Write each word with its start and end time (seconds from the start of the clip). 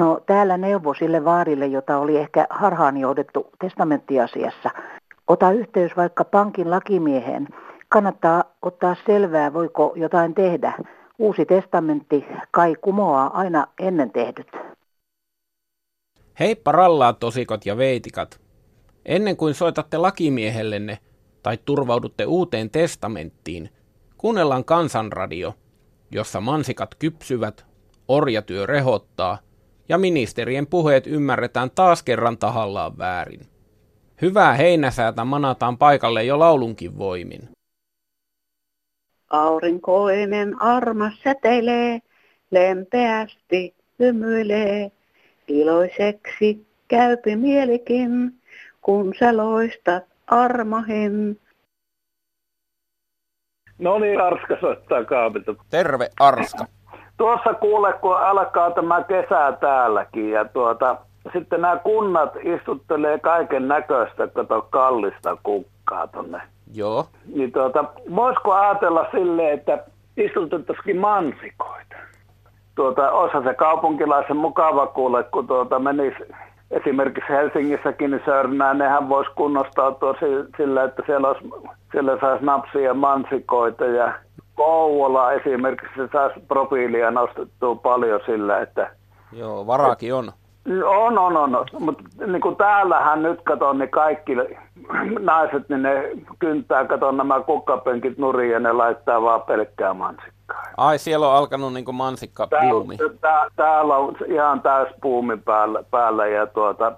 No 0.00 0.20
täällä 0.26 0.56
neuvo 0.56 0.94
sille 0.94 1.24
vaarille, 1.24 1.66
jota 1.66 1.98
oli 1.98 2.16
ehkä 2.16 2.46
harhaan 2.50 2.96
johdettu 2.96 3.50
testamenttiasiassa. 3.58 4.70
Ota 5.28 5.52
yhteys 5.52 5.96
vaikka 5.96 6.24
pankin 6.24 6.70
lakimieheen. 6.70 7.48
Kannattaa 7.88 8.44
ottaa 8.62 8.96
selvää, 9.06 9.52
voiko 9.52 9.92
jotain 9.96 10.34
tehdä. 10.34 10.72
Uusi 11.18 11.46
testamentti 11.46 12.24
kai 12.50 12.76
kumoaa 12.80 13.38
aina 13.38 13.66
ennen 13.80 14.10
tehdyt. 14.10 14.46
Heippa 16.40 16.72
rallaa 16.72 17.12
tosikot 17.12 17.66
ja 17.66 17.76
veitikat. 17.76 18.40
Ennen 19.04 19.36
kuin 19.36 19.54
soitatte 19.54 19.98
lakimiehellenne 19.98 20.98
tai 21.42 21.58
turvaudutte 21.64 22.26
uuteen 22.26 22.70
testamenttiin, 22.70 23.70
kuunnellaan 24.18 24.64
kansanradio, 24.64 25.54
jossa 26.10 26.40
mansikat 26.40 26.94
kypsyvät, 26.94 27.66
orjatyö 28.08 28.66
rehottaa 28.66 29.38
ja 29.90 29.98
ministerien 29.98 30.66
puheet 30.66 31.06
ymmärretään 31.06 31.70
taas 31.74 32.02
kerran 32.02 32.38
tahallaan 32.38 32.98
väärin. 32.98 33.40
Hyvää 34.22 34.52
heinäsäätä 34.54 35.24
manataan 35.24 35.78
paikalle 35.78 36.24
jo 36.24 36.38
laulunkin 36.38 36.98
voimin. 36.98 37.48
Aurinkoinen 39.30 40.62
armas 40.62 41.14
säteilee, 41.24 42.00
lempeästi 42.50 43.74
hymyilee, 43.98 44.92
iloiseksi 45.48 46.66
käypi 46.88 47.36
mielikin, 47.36 48.40
kun 48.82 49.14
sä 49.18 49.36
loistat 49.36 50.04
armahen. 50.26 51.40
No 53.78 53.98
niin, 53.98 54.20
Arska 54.20 54.56
soittaa 54.60 55.04
kaapita. 55.04 55.54
Terve 55.70 56.08
Arska. 56.20 56.66
Tuossa 57.20 57.54
kuule, 57.54 57.92
kun 57.92 58.16
alkaa 58.16 58.70
tämä 58.70 59.02
kesä 59.02 59.52
täälläkin 59.60 60.30
ja 60.30 60.44
tuota, 60.44 60.96
sitten 61.32 61.60
nämä 61.60 61.76
kunnat 61.76 62.32
istuttelee 62.42 63.18
kaiken 63.18 63.68
näköistä, 63.68 64.26
kato 64.26 64.66
kallista 64.70 65.36
kukkaa 65.42 66.06
tonne. 66.06 66.42
Joo. 66.74 67.06
Niin 67.34 67.52
tuota, 67.52 67.84
voisiko 68.16 68.52
ajatella 68.52 69.06
silleen, 69.10 69.58
että 69.58 69.84
istutettaisikin 70.16 70.96
mansikoita? 70.96 71.96
Tuota, 72.74 73.10
osa 73.10 73.42
se 73.42 73.54
kaupunkilaisen 73.54 74.36
mukava 74.36 74.86
kuule, 74.86 75.22
kun 75.22 75.46
tuota 75.46 75.78
menisi 75.78 76.24
esimerkiksi 76.70 77.28
Helsingissäkin 77.32 78.10
niin 78.10 78.22
Sörnää, 78.24 78.74
nehän 78.74 79.08
voisi 79.08 79.30
kunnostautua 79.34 80.14
sillä, 80.56 80.84
että 80.84 81.02
siellä, 81.06 81.28
olisi, 81.28 81.50
siellä 81.92 82.18
saisi 82.20 82.44
napsia 82.44 82.94
mansikoita 82.94 83.84
ja 83.84 84.12
Kouvola 84.60 85.32
esimerkiksi 85.32 85.94
se 85.96 86.08
saisi 86.12 86.40
profiilia 86.48 87.10
nostettua 87.10 87.74
paljon 87.74 88.20
sillä, 88.26 88.60
että... 88.60 88.90
Joo, 89.32 89.66
varakin 89.66 90.14
on. 90.14 90.32
On, 90.86 91.18
on, 91.18 91.36
on. 91.36 91.66
Mutta 91.78 92.02
niin 92.26 92.40
kuin 92.40 92.56
täällähän 92.56 93.22
nyt 93.22 93.42
katon, 93.42 93.78
niin 93.78 93.90
kaikki 93.90 94.36
naiset, 95.20 95.68
niin 95.68 95.82
ne 95.82 96.10
kyntää, 96.38 96.84
katon 96.84 97.16
nämä 97.16 97.40
kukkapenkit 97.40 98.18
nurin 98.18 98.50
ja 98.50 98.60
ne 98.60 98.72
laittaa 98.72 99.22
vaan 99.22 99.42
pelkkää 99.42 99.94
mansikkaa. 99.94 100.62
Ai, 100.76 100.98
siellä 100.98 101.28
on 101.28 101.36
alkanut 101.36 101.72
niin 101.72 101.94
mansikka 101.94 102.48
buumi. 102.70 102.96
Tää, 103.20 103.46
täällä 103.56 103.96
on 103.96 104.16
ihan 104.26 104.62
täys 104.62 104.88
puumi 105.02 105.36
päällä, 105.36 105.84
päällä 105.90 106.26
ja 106.26 106.46
tuota, 106.46 106.92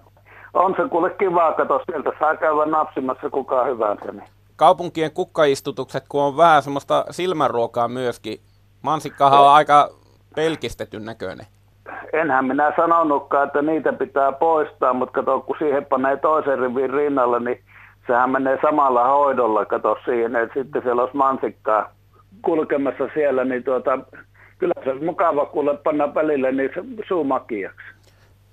on 0.54 0.74
se 0.76 0.88
kuule 0.88 1.10
kiva, 1.10 1.52
kato, 1.52 1.80
sieltä 1.90 2.10
saa 2.18 2.36
käydä 2.36 2.66
napsimassa 2.66 3.30
kuka 3.30 3.64
hyvänsä. 3.64 4.12
Niin. 4.12 4.28
Kaupunkien 4.62 5.12
kukkaistutukset, 5.12 6.04
kun 6.08 6.22
on 6.22 6.36
vähän 6.36 6.62
semmoista 6.62 7.04
silmänruokaa 7.10 7.88
myöskin. 7.88 8.40
Mansikkahan 8.82 9.40
on 9.40 9.48
aika 9.48 9.90
pelkistetyn 10.36 11.04
näköinen 11.04 11.46
enhän 12.12 12.44
minä 12.44 12.72
sanonutkaan, 12.76 13.46
että 13.46 13.62
niitä 13.62 13.92
pitää 13.92 14.32
poistaa, 14.32 14.94
mutta 14.94 15.12
kato, 15.12 15.40
kun 15.40 15.56
siihen 15.58 15.84
panee 15.84 16.16
toisen 16.16 16.58
rivin 16.58 16.90
rinnalle, 16.90 17.40
niin 17.40 17.60
sehän 18.06 18.30
menee 18.30 18.58
samalla 18.62 19.04
hoidolla, 19.04 19.64
kato 19.64 19.96
siihen, 20.04 20.36
että 20.36 20.60
sitten 20.60 20.82
siellä 20.82 21.02
olisi 21.02 21.16
mansikkaa 21.16 21.92
kulkemassa 22.42 23.08
siellä, 23.14 23.44
niin 23.44 23.64
tuota, 23.64 23.98
kyllä 24.58 24.74
se 24.84 24.90
olisi 24.90 25.04
mukava 25.04 25.46
kuule 25.46 25.76
panna 25.76 26.14
välille 26.14 26.52
niin 26.52 26.70
suumakiaksi. 27.08 27.86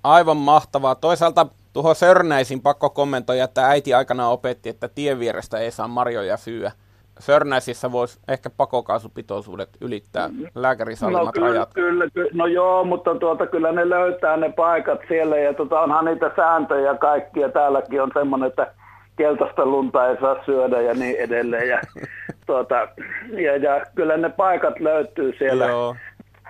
Aivan 0.04 0.36
mahtavaa. 0.36 0.94
Toisaalta 0.94 1.46
tuohon 1.72 1.94
Sörnäisin 1.94 2.62
pakko 2.62 2.90
kommentoida, 2.90 3.44
että 3.44 3.66
äiti 3.66 3.94
aikana 3.94 4.28
opetti, 4.28 4.68
että 4.68 4.88
tien 4.88 5.18
vierestä 5.18 5.58
ei 5.58 5.70
saa 5.70 5.88
marjoja 5.88 6.36
syyä. 6.36 6.72
Sörnäisissä 7.18 7.92
voisi 7.92 8.20
ehkä 8.28 8.50
pakokaasupitoisuudet 8.50 9.68
ylittää 9.80 10.28
mm. 10.28 10.46
lääkärin 10.54 10.96
no, 11.00 11.32
kyllä, 11.32 11.48
rajat. 11.48 11.74
Kyllä, 11.74 12.06
kyllä, 12.14 12.30
no 12.34 12.46
joo, 12.46 12.84
mutta 12.84 13.14
tuota, 13.14 13.46
kyllä 13.46 13.72
ne 13.72 13.88
löytää 13.88 14.36
ne 14.36 14.52
paikat 14.52 15.00
siellä 15.08 15.38
ja 15.38 15.54
tuota, 15.54 15.80
onhan 15.80 16.04
niitä 16.04 16.30
sääntöjä 16.36 16.94
kaikkia. 16.94 17.48
Täälläkin 17.48 18.02
on 18.02 18.10
semmoinen, 18.14 18.48
että 18.48 18.74
keltaista 19.16 19.66
lunta 19.66 20.08
ei 20.08 20.16
saa 20.20 20.44
syödä 20.44 20.80
ja 20.80 20.94
niin 20.94 21.16
edelleen. 21.16 21.68
Ja, 21.68 21.80
tuota, 22.46 22.88
ja, 23.28 23.56
ja 23.56 23.86
kyllä 23.94 24.16
ne 24.16 24.28
paikat 24.28 24.80
löytyy 24.80 25.34
siellä. 25.38 25.66
Joo. 25.66 25.96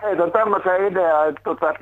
Heitä 0.02 0.30
tämmöisen 0.30 0.86
idean, 0.86 1.28
että 1.28 1.40
tuota, 1.44 1.74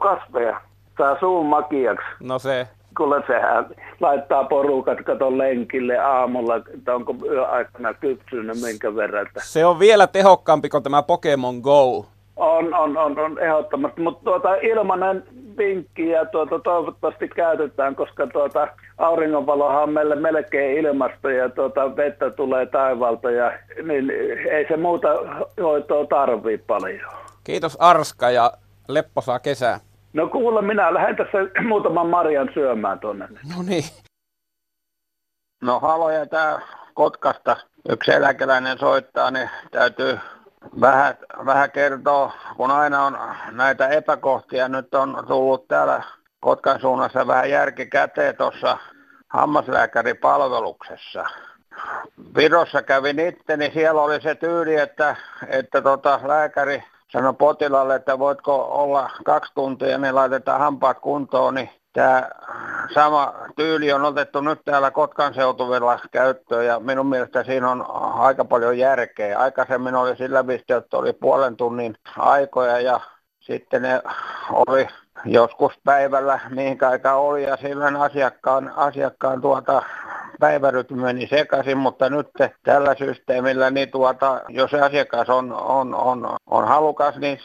kasveja 0.00 0.60
saa 0.98 1.20
suun 1.20 1.46
makiaksi. 1.46 2.06
No 2.20 2.38
se, 2.38 2.68
kuule 2.98 3.22
sehän 3.26 3.66
laittaa 4.00 4.44
porukat 4.44 4.98
katon 5.04 5.38
lenkille 5.38 5.98
aamulla, 5.98 6.56
että 6.56 6.94
onko 6.94 7.14
yöaikana 7.30 7.94
kypsynyt 7.94 8.56
minkä 8.62 8.94
verran. 8.94 9.26
Se 9.38 9.66
on 9.66 9.78
vielä 9.78 10.06
tehokkaampi 10.06 10.68
kuin 10.68 10.82
tämä 10.82 11.02
Pokemon 11.02 11.60
Go. 11.60 12.06
On, 12.36 12.74
on, 12.74 12.96
on, 12.96 13.18
on 13.18 13.38
ehdottomasti, 13.38 14.00
mutta 14.00 14.24
tuota, 14.24 14.54
ilmanen 14.54 15.24
vinkki 15.58 16.08
ja 16.08 16.26
tuota, 16.26 16.58
toivottavasti 16.58 17.28
käytetään, 17.28 17.94
koska 17.94 18.26
tuota, 18.26 18.68
auringonvalohan 18.98 19.82
on 19.82 19.90
meille 19.90 20.14
melkein 20.14 20.86
ilmasta 20.86 21.30
ja 21.30 21.48
tuota, 21.48 21.96
vettä 21.96 22.30
tulee 22.30 22.66
taivalta 22.66 23.30
ja 23.30 23.52
niin 23.82 24.10
ei 24.50 24.68
se 24.68 24.76
muuta 24.76 25.08
hoitoa 25.62 26.06
tarvii 26.06 26.58
paljon. 26.58 27.10
Kiitos 27.44 27.76
Arska 27.80 28.30
ja 28.30 28.52
lepposaa 28.88 29.38
kesää. 29.38 29.80
No 30.12 30.26
kuule, 30.26 30.62
minä 30.62 30.94
lähden 30.94 31.16
tässä 31.16 31.38
muutaman 31.68 32.06
marjan 32.06 32.50
syömään 32.54 33.00
tuonne. 33.00 33.28
No 33.28 33.62
niin. 33.62 33.84
No 35.62 35.80
haloja 35.80 36.26
tää 36.26 36.60
Kotkasta. 36.94 37.56
Yksi 37.88 38.12
eläkeläinen 38.12 38.78
soittaa, 38.78 39.30
niin 39.30 39.50
täytyy 39.70 40.18
vähän, 40.80 41.14
vähän 41.46 41.70
kertoa, 41.70 42.32
kun 42.56 42.70
aina 42.70 43.04
on 43.04 43.18
näitä 43.50 43.88
epäkohtia. 43.88 44.68
Nyt 44.68 44.94
on 44.94 45.24
tullut 45.28 45.68
täällä 45.68 46.02
Kotkan 46.40 46.80
suunnassa 46.80 47.26
vähän 47.26 47.50
järki 47.50 47.86
käteen 47.86 48.36
tuossa 48.36 48.78
hammaslääkäripalveluksessa. 49.28 51.24
Virossa 52.36 52.82
kävin 52.82 53.20
itse, 53.20 53.56
niin 53.56 53.72
siellä 53.72 54.02
oli 54.02 54.20
se 54.20 54.34
tyyli, 54.34 54.76
että, 54.76 55.16
että 55.48 55.82
tota, 55.82 56.20
lääkäri 56.26 56.82
sanoi 57.12 57.34
potilaalle, 57.34 57.94
että 57.94 58.18
voitko 58.18 58.64
olla 58.70 59.10
kaksi 59.24 59.52
tuntia, 59.54 59.98
niin 59.98 60.14
laitetaan 60.14 60.60
hampaat 60.60 60.98
kuntoon, 60.98 61.54
niin 61.54 61.70
tämä 61.92 62.28
sama 62.94 63.34
tyyli 63.56 63.92
on 63.92 64.04
otettu 64.04 64.40
nyt 64.40 64.60
täällä 64.64 64.90
Kotkan 64.90 65.34
seutuvilla 65.34 66.00
käyttöön 66.10 66.66
ja 66.66 66.80
minun 66.80 67.06
mielestä 67.06 67.44
siinä 67.44 67.70
on 67.70 67.86
aika 68.20 68.44
paljon 68.44 68.78
järkeä. 68.78 69.38
Aikaisemmin 69.38 69.94
oli 69.94 70.16
sillä 70.16 70.46
visti, 70.46 70.72
että 70.72 70.96
oli 70.96 71.12
puolen 71.12 71.56
tunnin 71.56 71.96
aikoja 72.18 72.80
ja 72.80 73.00
sitten 73.40 73.82
ne 73.82 74.02
oli 74.66 74.88
joskus 75.24 75.72
päivällä, 75.84 76.40
mihin 76.48 76.78
aika 76.84 77.14
oli, 77.14 77.42
ja 77.42 77.56
silloin 77.56 77.96
asiakkaan, 77.96 78.72
asiakkaan 78.76 79.40
tuota 79.40 79.82
päivärytmi 80.40 81.02
meni 81.02 81.26
sekaisin, 81.26 81.78
mutta 81.78 82.10
nyt 82.10 82.28
tällä 82.62 82.94
systeemillä, 82.94 83.70
niin 83.70 83.90
tuota, 83.90 84.40
jos 84.48 84.74
asiakas 84.74 85.28
on, 85.28 85.52
on, 85.52 85.94
on, 85.94 86.36
on 86.46 86.68
halukas, 86.68 87.16
niin, 87.16 87.38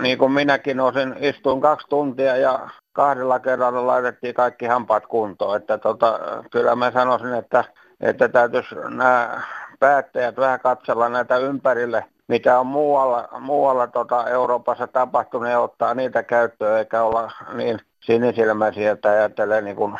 niin 0.00 0.18
kuin 0.18 0.32
minäkin 0.32 0.80
olisin, 0.80 1.16
istuin 1.20 1.60
kaksi 1.60 1.86
tuntia 1.88 2.36
ja 2.36 2.68
kahdella 2.92 3.38
kerralla 3.38 3.86
laitettiin 3.86 4.34
kaikki 4.34 4.66
hampaat 4.66 5.06
kuntoon. 5.06 5.56
Että 5.56 5.78
tota, 5.78 6.20
kyllä 6.50 6.76
mä 6.76 6.90
sanoisin, 6.90 7.34
että, 7.34 7.64
että 8.00 8.28
täytyisi 8.28 8.74
nämä 8.74 9.42
päättäjät 9.80 10.36
vähän 10.36 10.60
katsella 10.60 11.08
näitä 11.08 11.36
ympärille 11.36 12.04
mitä 12.30 12.60
on 12.60 12.66
muualla, 12.66 13.28
muualla 13.40 13.86
tota 13.86 14.28
Euroopassa 14.28 14.86
tapahtunut 14.86 15.48
ja 15.48 15.60
ottaa 15.60 15.94
niitä 15.94 16.22
käyttöön 16.22 16.78
eikä 16.78 17.02
olla 17.02 17.32
niin 17.52 17.80
sinisilmäisiä, 18.00 18.92
että 18.92 19.10
ajattelee 19.10 19.60
niin 19.60 19.76
kuin 19.76 19.94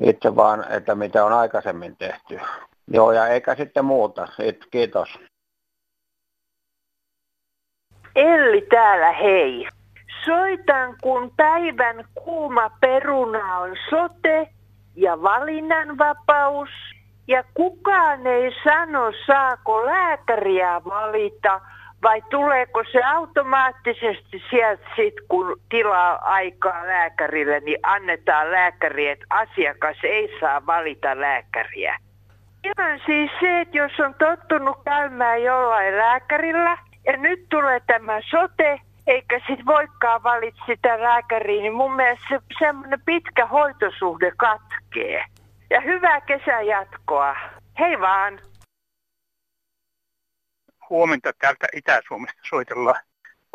itse 0.00 0.36
vaan, 0.36 0.72
että 0.72 0.94
mitä 0.94 1.24
on 1.24 1.32
aikaisemmin 1.32 1.96
tehty. 1.96 2.40
Joo, 2.88 3.12
ja 3.12 3.26
eikä 3.26 3.54
sitten 3.54 3.84
muuta. 3.84 4.28
Kiitos. 4.70 5.18
Elli 8.16 8.66
täällä, 8.70 9.12
hei. 9.12 9.68
Soitan, 10.24 10.96
kun 11.02 11.32
päivän 11.36 12.04
kuuma 12.14 12.70
peruna 12.80 13.58
on 13.58 13.76
sote 13.90 14.48
ja 14.94 15.22
valinnanvapaus. 15.22 16.68
Ja 17.28 17.44
kukaan 17.54 18.26
ei 18.26 18.52
sano, 18.64 19.12
saako 19.26 19.86
lääkäriä 19.86 20.80
valita 20.84 21.60
vai 22.06 22.22
tuleeko 22.30 22.84
se 22.92 23.02
automaattisesti 23.02 24.42
sieltä 24.50 24.86
sit, 24.96 25.14
kun 25.28 25.60
tilaa 25.68 26.18
aikaa 26.22 26.86
lääkärille, 26.86 27.60
niin 27.60 27.78
annetaan 27.82 28.50
lääkäri, 28.50 29.08
että 29.08 29.26
asiakas 29.30 29.96
ei 30.02 30.36
saa 30.40 30.66
valita 30.66 31.20
lääkäriä. 31.20 31.98
Ihan 32.64 33.00
siis 33.06 33.30
se, 33.40 33.60
että 33.60 33.78
jos 33.78 33.92
on 34.00 34.14
tottunut 34.14 34.76
käymään 34.84 35.42
jollain 35.42 35.96
lääkärillä 35.96 36.78
ja 37.06 37.16
nyt 37.16 37.46
tulee 37.48 37.80
tämä 37.86 38.20
sote, 38.30 38.80
eikä 39.06 39.40
sit 39.46 39.66
voikaan 39.66 40.22
valita 40.22 40.62
sitä 40.66 41.02
lääkäriä, 41.02 41.62
niin 41.62 41.74
mun 41.74 41.96
mielestä 41.96 42.26
se, 42.28 42.38
semmoinen 42.58 43.00
pitkä 43.06 43.46
hoitosuhde 43.46 44.32
katkee. 44.36 45.24
Ja 45.70 45.80
hyvää 45.80 46.20
kesäjatkoa. 46.20 47.36
Hei 47.78 48.00
vaan! 48.00 48.38
Huomenta 50.90 51.32
täältä 51.32 51.66
Itä-Suomesta 51.72 52.40
soitellaan. 52.48 53.00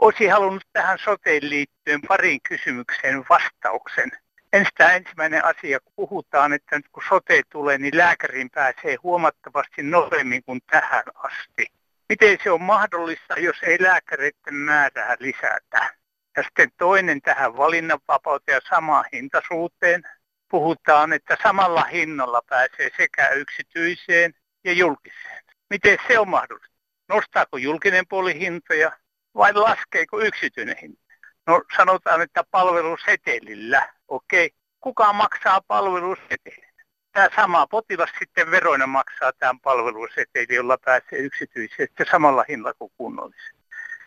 Olisin 0.01 0.31
halunnut 0.31 0.63
tähän 0.74 1.00
soteen 1.04 1.50
liittyen 1.50 2.01
pariin 2.07 2.39
kysymykseen 2.50 3.25
vastauksen. 3.30 4.12
Ensin 4.54 4.92
ensimmäinen 4.95 5.45
asia, 5.45 5.80
kun 5.80 5.94
puhutaan, 5.95 6.54
että 6.54 6.75
nyt 6.75 6.86
kun 6.92 7.04
sote 7.10 7.42
tulee, 7.50 7.78
niin 7.78 7.98
lääkäriin 7.98 8.50
pääsee 8.50 8.95
huomattavasti 9.04 9.83
nopeammin 9.83 10.44
kuin 10.44 10.62
tähän 10.72 11.04
asti. 11.16 11.68
Miten 12.10 12.38
se 12.44 12.51
on 12.51 12.62
mahdollista, 12.62 13.39
jos 13.39 13.56
ei 13.63 13.77
lääkäreiden 13.84 14.54
määrää 14.54 15.16
lisätä? 15.19 15.95
Ja 16.38 16.44
sitten 16.44 16.69
toinen 16.77 17.22
tähän 17.22 17.57
valinnanvapauteen 17.57 18.56
ja 18.56 18.62
samaan 18.69 19.06
hintaisuuteen. 19.13 20.04
Puhutaan, 20.50 21.13
että 21.13 21.38
samalla 21.44 21.84
hinnalla 21.84 22.42
pääsee 22.50 22.89
sekä 22.98 23.30
yksityiseen 23.30 24.34
ja 24.63 24.74
julkiseen. 24.74 25.44
Miten 25.69 25.98
se 26.07 26.19
on 26.19 26.30
mahdollista? 26.30 26.71
Nostaako 27.13 27.58
julkinen 27.58 28.08
puoli 28.10 28.40
hintoja 28.40 28.92
vai 29.36 29.54
laskeeko 29.54 30.22
yksityinen 30.22 30.78
hinta? 30.81 31.02
No 31.48 31.62
sanotaan, 31.78 32.22
että 32.22 32.44
palvelusetelillä, 32.52 33.90
okei. 34.08 34.46
Okay. 34.46 34.58
Kuka 34.80 35.13
maksaa 35.13 35.62
palvelusetelin? 35.68 36.74
Tämä 37.12 37.28
sama 37.36 37.68
potilas 37.68 38.10
sitten 38.19 38.52
veroina 38.52 38.88
maksaa 38.88 39.31
tämän 39.40 39.60
palvelusetelin, 39.60 40.56
jolla 40.56 40.78
pääsee 40.86 41.19
yksityisesti 41.19 42.04
samalla 42.12 42.46
hinnalla 42.50 42.74
kuin 42.80 42.92
kunnollisen. 42.98 43.56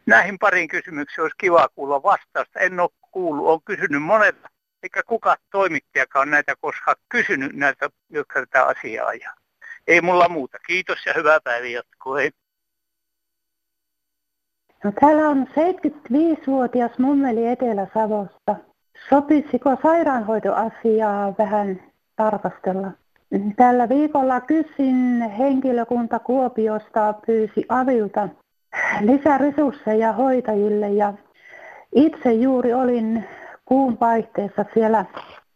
Näihin 0.06 0.39
pariin 0.39 0.69
kysymyksiin 0.69 1.23
olisi 1.23 1.37
kiva 1.39 1.69
kuulla 1.75 2.03
vastausta. 2.03 2.61
En 2.61 2.81
ole 2.81 2.91
kuullut, 3.11 3.47
olen 3.47 3.61
kysynyt 3.65 4.03
monelta, 4.03 4.49
eikä 4.83 5.03
kuka 5.03 5.37
toimittajakaan 5.51 6.31
näitä 6.31 6.55
koskaan 6.61 6.97
kysynyt 7.09 7.53
näitä, 7.53 7.91
jotka 8.11 8.41
tätä 8.41 8.67
asiaa 8.67 9.06
ajaa. 9.06 9.35
Ei 9.87 10.01
mulla 10.01 10.29
muuta. 10.29 10.59
Kiitos 10.67 11.06
ja 11.06 11.12
hyvää 11.17 11.41
päivää 11.41 11.69
jatkoa. 11.69 12.19
No, 14.85 14.93
täällä 15.01 15.29
on 15.29 15.47
75-vuotias 15.47 16.99
mummeli 16.99 17.47
Etelä-Savosta. 17.47 18.57
Sopisiko 19.09 19.77
sairaanhoitoasiaa 19.83 21.35
vähän 21.39 21.83
tarkastella? 22.17 22.91
Tällä 23.57 23.89
viikolla 23.89 24.41
kysyin 24.41 25.31
henkilökunta 25.39 26.19
Kuopiosta 26.19 27.15
pyysi 27.27 27.67
avilta 27.69 28.29
lisäresursseja 29.01 30.13
hoitajille 30.13 30.89
ja 30.89 31.15
itse 31.95 32.33
juuri 32.33 32.75
olin 32.75 33.25
kuun 33.65 33.97
vaihteessa 34.01 34.65
siellä 34.75 35.05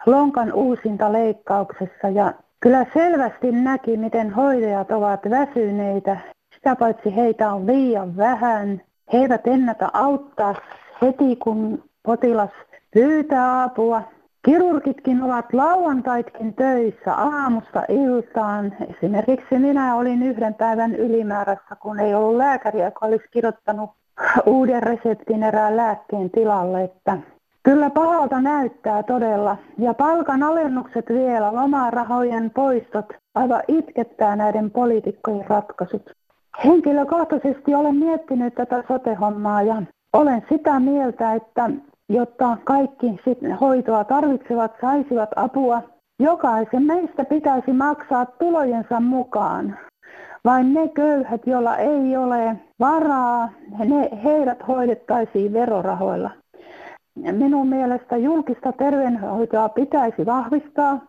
lonkan 0.06 0.52
uusinta 0.52 1.12
leikkauksessa 1.12 2.08
ja 2.14 2.32
kyllä 2.60 2.86
selvästi 2.94 3.52
näki, 3.52 3.96
miten 3.96 4.30
hoitajat 4.30 4.90
ovat 4.90 5.20
väsyneitä. 5.30 6.16
Sitä 6.54 6.76
paitsi 6.76 7.16
heitä 7.16 7.52
on 7.52 7.66
liian 7.66 8.16
vähän. 8.16 8.87
He 9.12 9.18
eivät 9.18 9.46
ennätä 9.46 9.88
auttaa 9.92 10.54
heti, 11.02 11.36
kun 11.36 11.84
potilas 12.02 12.50
pyytää 12.94 13.62
apua. 13.62 14.02
Kirurgitkin 14.44 15.22
ovat 15.22 15.52
lauantaitkin 15.52 16.54
töissä 16.54 17.14
aamusta 17.14 17.82
iltaan. 17.88 18.72
Esimerkiksi 18.96 19.58
minä 19.58 19.96
olin 19.96 20.22
yhden 20.22 20.54
päivän 20.54 20.94
ylimäärässä, 20.94 21.76
kun 21.80 22.00
ei 22.00 22.14
ollut 22.14 22.36
lääkäriä, 22.36 22.84
joka 22.84 23.06
olisi 23.06 23.24
kirjoittanut 23.30 23.90
uuden 24.46 24.82
reseptin 24.82 25.42
erään 25.42 25.76
lääkkeen 25.76 26.30
tilalle. 26.30 26.84
Että 26.84 27.18
kyllä 27.62 27.90
pahalta 27.90 28.40
näyttää 28.40 29.02
todella. 29.02 29.56
Ja 29.78 29.94
palkan 29.94 30.42
alennukset 30.42 31.04
vielä, 31.08 31.54
lomarahojen 31.54 32.50
poistot, 32.50 33.06
aivan 33.34 33.62
itkettää 33.68 34.36
näiden 34.36 34.70
poliitikkojen 34.70 35.46
ratkaisut. 35.48 36.17
Henkilökohtaisesti 36.64 37.74
olen 37.74 37.96
miettinyt 37.96 38.54
tätä 38.54 38.84
sote-hommaa 38.88 39.62
ja 39.62 39.82
olen 40.12 40.44
sitä 40.48 40.80
mieltä, 40.80 41.34
että 41.34 41.70
jotta 42.08 42.56
kaikki 42.64 43.20
hoitoa 43.60 44.04
tarvitsevat 44.04 44.72
saisivat 44.80 45.30
apua, 45.36 45.82
jokaisen 46.20 46.82
meistä 46.82 47.24
pitäisi 47.24 47.72
maksaa 47.72 48.26
tulojensa 48.26 49.00
mukaan. 49.00 49.78
Vain 50.44 50.74
ne 50.74 50.88
köyhät, 50.88 51.46
joilla 51.46 51.76
ei 51.76 52.16
ole 52.16 52.56
varaa, 52.80 53.48
ne, 53.78 54.10
heidät 54.24 54.68
hoidettaisiin 54.68 55.52
verorahoilla. 55.52 56.30
Minun 57.32 57.68
mielestä 57.68 58.16
julkista 58.16 58.72
terveydenhoitoa 58.72 59.68
pitäisi 59.68 60.26
vahvistaa, 60.26 61.00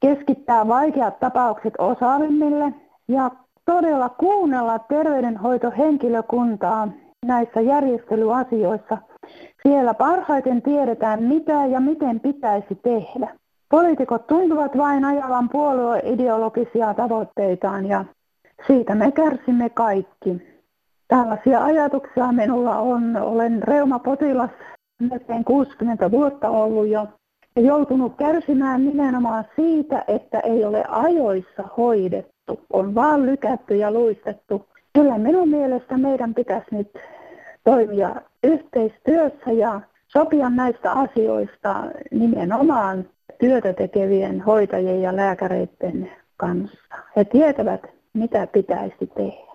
keskittää 0.00 0.68
vaikeat 0.68 1.20
tapaukset 1.20 1.74
osaavimmille 1.78 2.72
ja 3.08 3.30
todella 3.64 4.08
kuunnella 4.08 4.78
terveydenhoitohenkilökuntaa 4.78 6.88
näissä 7.26 7.60
järjestelyasioissa. 7.60 8.98
Siellä 9.62 9.94
parhaiten 9.94 10.62
tiedetään, 10.62 11.22
mitä 11.22 11.66
ja 11.66 11.80
miten 11.80 12.20
pitäisi 12.20 12.74
tehdä. 12.82 13.36
Poliitikot 13.68 14.26
tuntuvat 14.26 14.76
vain 14.76 15.04
ajavan 15.04 15.48
puolueideologisia 15.48 16.94
tavoitteitaan 16.94 17.86
ja 17.86 18.04
siitä 18.66 18.94
me 18.94 19.12
kärsimme 19.12 19.70
kaikki. 19.70 20.60
Tällaisia 21.08 21.64
ajatuksia 21.64 22.32
minulla 22.32 22.78
on. 22.78 23.16
Olen 23.16 23.62
reumapotilas, 23.62 24.50
melkein 25.00 25.44
60 25.44 26.10
vuotta 26.10 26.48
ollut 26.48 26.88
jo 26.88 27.06
ja 27.56 27.62
joutunut 27.62 28.16
kärsimään 28.16 28.84
nimenomaan 28.84 29.44
siitä, 29.56 30.04
että 30.08 30.40
ei 30.40 30.64
ole 30.64 30.84
ajoissa 30.88 31.62
hoidettu 31.76 32.29
luistettu, 32.50 32.66
on 32.72 32.94
vaan 32.94 33.26
lykätty 33.26 33.76
ja 33.76 33.90
luistettu. 33.90 34.66
Kyllä 34.92 35.18
minun 35.18 35.48
mielestä 35.48 35.98
meidän 35.98 36.34
pitäisi 36.34 36.66
nyt 36.70 36.98
toimia 37.64 38.14
yhteistyössä 38.44 39.52
ja 39.52 39.80
sopia 40.08 40.50
näistä 40.50 40.92
asioista 40.92 41.84
nimenomaan 42.10 43.08
työtä 43.40 43.72
tekevien 43.72 44.40
hoitajien 44.40 45.02
ja 45.02 45.16
lääkäreiden 45.16 46.10
kanssa. 46.36 46.78
He 47.16 47.24
tietävät, 47.24 47.82
mitä 48.12 48.46
pitäisi 48.46 49.06
tehdä. 49.16 49.50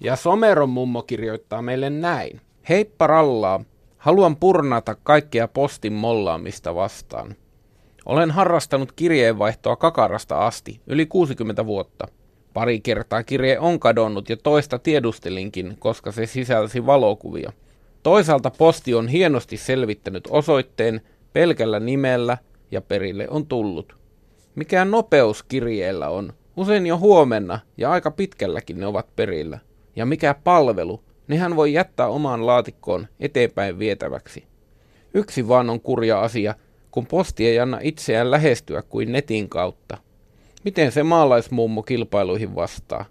Ja 0.00 0.16
Someron 0.16 0.70
mummo 0.70 1.02
kirjoittaa 1.02 1.62
meille 1.62 1.90
näin. 1.90 2.40
Heippa 2.68 3.06
rallaa, 3.06 3.60
haluan 3.98 4.36
purnata 4.36 4.96
kaikkea 5.02 5.48
postin 5.48 5.92
mollaamista 5.92 6.74
vastaan. 6.74 7.34
Olen 8.06 8.30
harrastanut 8.30 8.92
kirjeenvaihtoa 8.92 9.76
kakarasta 9.76 10.46
asti, 10.46 10.80
yli 10.86 11.06
60 11.06 11.66
vuotta. 11.66 12.06
Pari 12.54 12.80
kertaa 12.80 13.22
kirje 13.22 13.58
on 13.58 13.80
kadonnut 13.80 14.28
ja 14.28 14.36
toista 14.36 14.78
tiedustelinkin, 14.78 15.76
koska 15.78 16.12
se 16.12 16.26
sisälsi 16.26 16.86
valokuvia. 16.86 17.52
Toisaalta 18.02 18.50
posti 18.50 18.94
on 18.94 19.08
hienosti 19.08 19.56
selvittänyt 19.56 20.28
osoitteen 20.30 21.00
pelkällä 21.32 21.80
nimellä 21.80 22.38
ja 22.70 22.80
perille 22.80 23.28
on 23.28 23.46
tullut. 23.46 23.96
Mikä 24.54 24.84
nopeus 24.84 25.42
kirjeellä 25.42 26.08
on? 26.08 26.32
Usein 26.56 26.86
jo 26.86 26.98
huomenna 26.98 27.60
ja 27.76 27.90
aika 27.90 28.10
pitkälläkin 28.10 28.80
ne 28.80 28.86
ovat 28.86 29.16
perillä. 29.16 29.58
Ja 29.96 30.06
mikä 30.06 30.34
palvelu? 30.44 31.00
Nehän 31.28 31.56
voi 31.56 31.72
jättää 31.72 32.08
omaan 32.08 32.46
laatikkoon 32.46 33.06
eteenpäin 33.20 33.78
vietäväksi. 33.78 34.44
Yksi 35.14 35.48
vaan 35.48 35.70
on 35.70 35.80
kurja 35.80 36.20
asia, 36.20 36.54
kun 36.94 37.06
posti 37.06 37.46
ei 37.46 37.58
anna 37.58 37.78
itseään 37.82 38.30
lähestyä 38.30 38.82
kuin 38.82 39.12
netin 39.12 39.48
kautta. 39.48 39.98
Miten 40.64 40.92
se 40.92 41.02
maalaismummo 41.02 41.82
kilpailuihin 41.82 42.54
vastaa? 42.54 43.04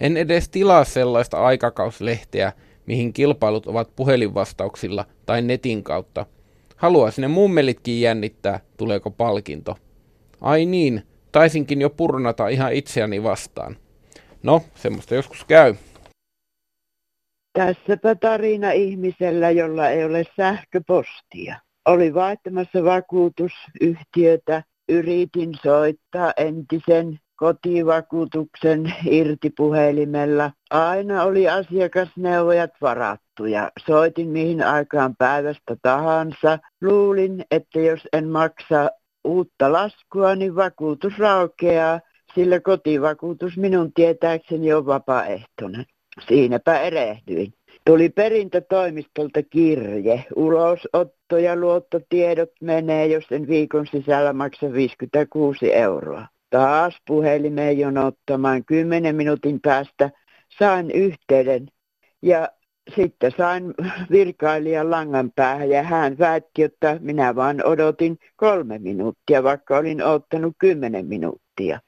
En 0.00 0.16
edes 0.16 0.48
tilaa 0.48 0.84
sellaista 0.84 1.44
aikakauslehteä, 1.44 2.52
mihin 2.86 3.12
kilpailut 3.12 3.66
ovat 3.66 3.96
puhelinvastauksilla 3.96 5.04
tai 5.26 5.42
netin 5.42 5.82
kautta. 5.82 6.26
Haluaisin 6.76 7.22
ne 7.22 7.28
mummelitkin 7.28 8.00
jännittää, 8.00 8.60
tuleeko 8.76 9.10
palkinto. 9.10 9.76
Ai 10.40 10.66
niin, 10.66 11.02
taisinkin 11.32 11.80
jo 11.80 11.90
purnata 11.90 12.48
ihan 12.48 12.72
itseäni 12.72 13.22
vastaan. 13.22 13.76
No, 14.42 14.62
semmoista 14.74 15.14
joskus 15.14 15.44
käy. 15.44 15.74
Tässäpä 17.52 18.14
tarina 18.14 18.72
ihmisellä, 18.72 19.50
jolla 19.50 19.88
ei 19.88 20.04
ole 20.04 20.24
sähköpostia 20.36 21.67
oli 21.86 22.14
vaihtamassa 22.14 22.84
vakuutusyhtiötä. 22.84 24.62
Yritin 24.88 25.54
soittaa 25.62 26.32
entisen 26.36 27.18
kotivakuutuksen 27.36 28.94
irti 29.10 29.50
puhelimella. 29.50 30.50
Aina 30.70 31.22
oli 31.22 31.48
asiakasneuvojat 31.48 32.70
varattuja. 32.80 33.70
Soitin 33.86 34.28
mihin 34.28 34.62
aikaan 34.62 35.16
päivästä 35.16 35.76
tahansa. 35.82 36.58
Luulin, 36.82 37.44
että 37.50 37.80
jos 37.80 38.00
en 38.12 38.28
maksa 38.28 38.90
uutta 39.24 39.72
laskua, 39.72 40.34
niin 40.34 40.56
vakuutus 40.56 41.18
raukeaa, 41.18 42.00
sillä 42.34 42.60
kotivakuutus 42.60 43.56
minun 43.56 43.92
tietääkseni 43.92 44.72
on 44.72 44.86
vapaaehtoinen. 44.86 45.84
Siinäpä 46.28 46.80
erehdyin. 46.80 47.52
Tuli 47.88 48.08
perintätoimistolta 48.08 49.42
kirje. 49.42 50.24
Ulosotto 50.36 51.38
ja 51.38 51.56
luottotiedot 51.56 52.50
menee, 52.60 53.06
jos 53.06 53.24
en 53.30 53.48
viikon 53.48 53.86
sisällä 53.86 54.32
maksa 54.32 54.72
56 54.72 55.74
euroa. 55.74 56.26
Taas 56.50 56.96
puhelimeen 57.06 57.78
jonottamaan 57.78 58.64
10 58.64 59.16
minuutin 59.16 59.60
päästä 59.60 60.10
sain 60.58 60.90
yhteyden 60.90 61.68
ja 62.22 62.48
sitten 62.96 63.32
sain 63.36 63.74
virkailijan 64.10 64.90
langan 64.90 65.32
päähän 65.36 65.70
ja 65.70 65.82
hän 65.82 66.18
väitti, 66.18 66.62
että 66.62 66.98
minä 67.00 67.34
vaan 67.34 67.66
odotin 67.66 68.18
kolme 68.36 68.78
minuuttia, 68.78 69.42
vaikka 69.42 69.76
olin 69.76 70.02
ottanut 70.02 70.54
kymmenen 70.58 71.06
minuuttia. 71.06 71.80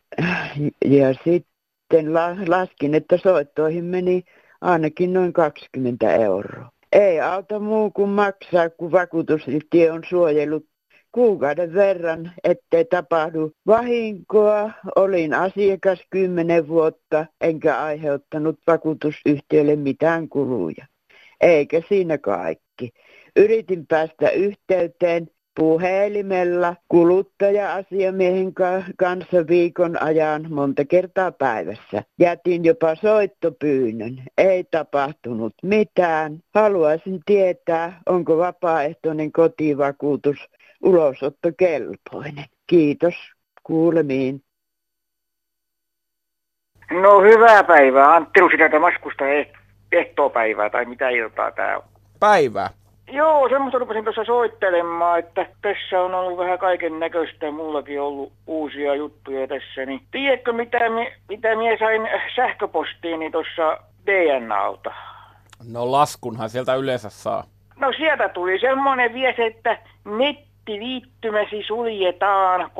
Ja 0.84 1.14
sitten 1.24 2.14
laskin, 2.46 2.94
että 2.94 3.18
soittoihin 3.18 3.84
meni 3.84 4.24
ainakin 4.60 5.12
noin 5.12 5.32
20 5.32 6.14
euroa. 6.14 6.70
Ei 6.92 7.20
auta 7.20 7.58
muu 7.58 7.90
kuin 7.90 8.10
maksaa, 8.10 8.70
kun 8.70 8.92
vakuutusyhtiö 8.92 9.92
on 9.92 10.02
suojellut 10.08 10.66
kuukauden 11.12 11.74
verran, 11.74 12.32
ettei 12.44 12.84
tapahdu 12.84 13.52
vahinkoa. 13.66 14.70
Olin 14.96 15.34
asiakas 15.34 16.00
kymmenen 16.10 16.68
vuotta, 16.68 17.26
enkä 17.40 17.82
aiheuttanut 17.82 18.58
vakuutusyhtiölle 18.66 19.76
mitään 19.76 20.28
kuluja. 20.28 20.86
Eikä 21.40 21.82
siinä 21.88 22.18
kaikki. 22.18 22.90
Yritin 23.36 23.86
päästä 23.86 24.30
yhteyteen 24.30 25.28
puhelimella 25.54 26.76
kuluttaja-asiamiehen 26.88 28.54
kanssa 28.96 29.46
viikon 29.48 30.02
ajan 30.02 30.46
monta 30.52 30.84
kertaa 30.84 31.32
päivässä. 31.32 32.02
Jätin 32.18 32.64
jopa 32.64 32.94
soittopyynnön. 32.94 34.22
Ei 34.38 34.64
tapahtunut 34.64 35.54
mitään. 35.62 36.38
Haluaisin 36.54 37.20
tietää, 37.26 38.00
onko 38.06 38.38
vapaaehtoinen 38.38 39.32
kotivakuutus 39.32 40.38
ulosottokelpoinen. 40.82 42.44
Kiitos. 42.66 43.14
Kuulemiin. 43.62 44.42
No 46.90 47.20
hyvää 47.20 47.64
päivää. 47.64 48.14
Antti 48.14 48.40
Rusina 48.40 48.78
Maskusta 48.78 49.24
ehtoopäivää 49.92 50.70
tai 50.70 50.84
mitä 50.84 51.08
iltaa 51.08 51.50
tää 51.50 51.78
on. 51.78 51.84
Päivää. 52.20 52.79
Joo, 53.12 53.48
semmoista 53.48 53.78
rupesin 53.78 54.04
tuossa 54.04 54.24
soittelemaan, 54.24 55.18
että 55.18 55.46
tässä 55.62 56.00
on 56.00 56.14
ollut 56.14 56.38
vähän 56.38 56.58
kaiken 56.58 57.00
näköistä. 57.00 57.50
Mullakin 57.50 58.00
ollut 58.00 58.32
uusia 58.46 58.94
juttuja 58.94 59.48
tässä. 59.48 59.86
Niin 59.86 60.00
tiedätkö, 60.10 60.52
mitä, 60.52 60.90
mi, 60.90 61.12
mitä 61.28 61.56
minä 61.56 61.76
sain 61.78 62.08
sähköpostiini 62.36 63.30
tuossa 63.30 63.78
DNAlta? 64.06 64.92
No 65.72 65.92
laskunhan 65.92 66.50
sieltä 66.50 66.74
yleensä 66.74 67.10
saa. 67.10 67.44
No 67.76 67.92
sieltä 67.96 68.28
tuli 68.28 68.60
semmoinen 68.60 69.14
viesti, 69.14 69.42
että 69.42 69.78
nettiviittymäsi 70.04 71.62
suljetaan 71.66 72.70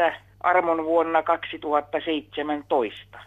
31.7. 0.00 0.12
armon 0.40 0.84
vuonna 0.84 1.22
2017. 1.22 3.18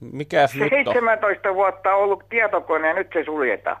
Mikä 0.00 0.46
se 0.46 0.58
nyt 0.58 0.72
on? 0.88 0.94
17 0.94 1.54
vuotta 1.54 1.94
ollut 1.94 2.24
tietokone 2.28 2.88
ja 2.88 2.94
nyt 2.94 3.10
se 3.12 3.24
suljetaan. 3.24 3.76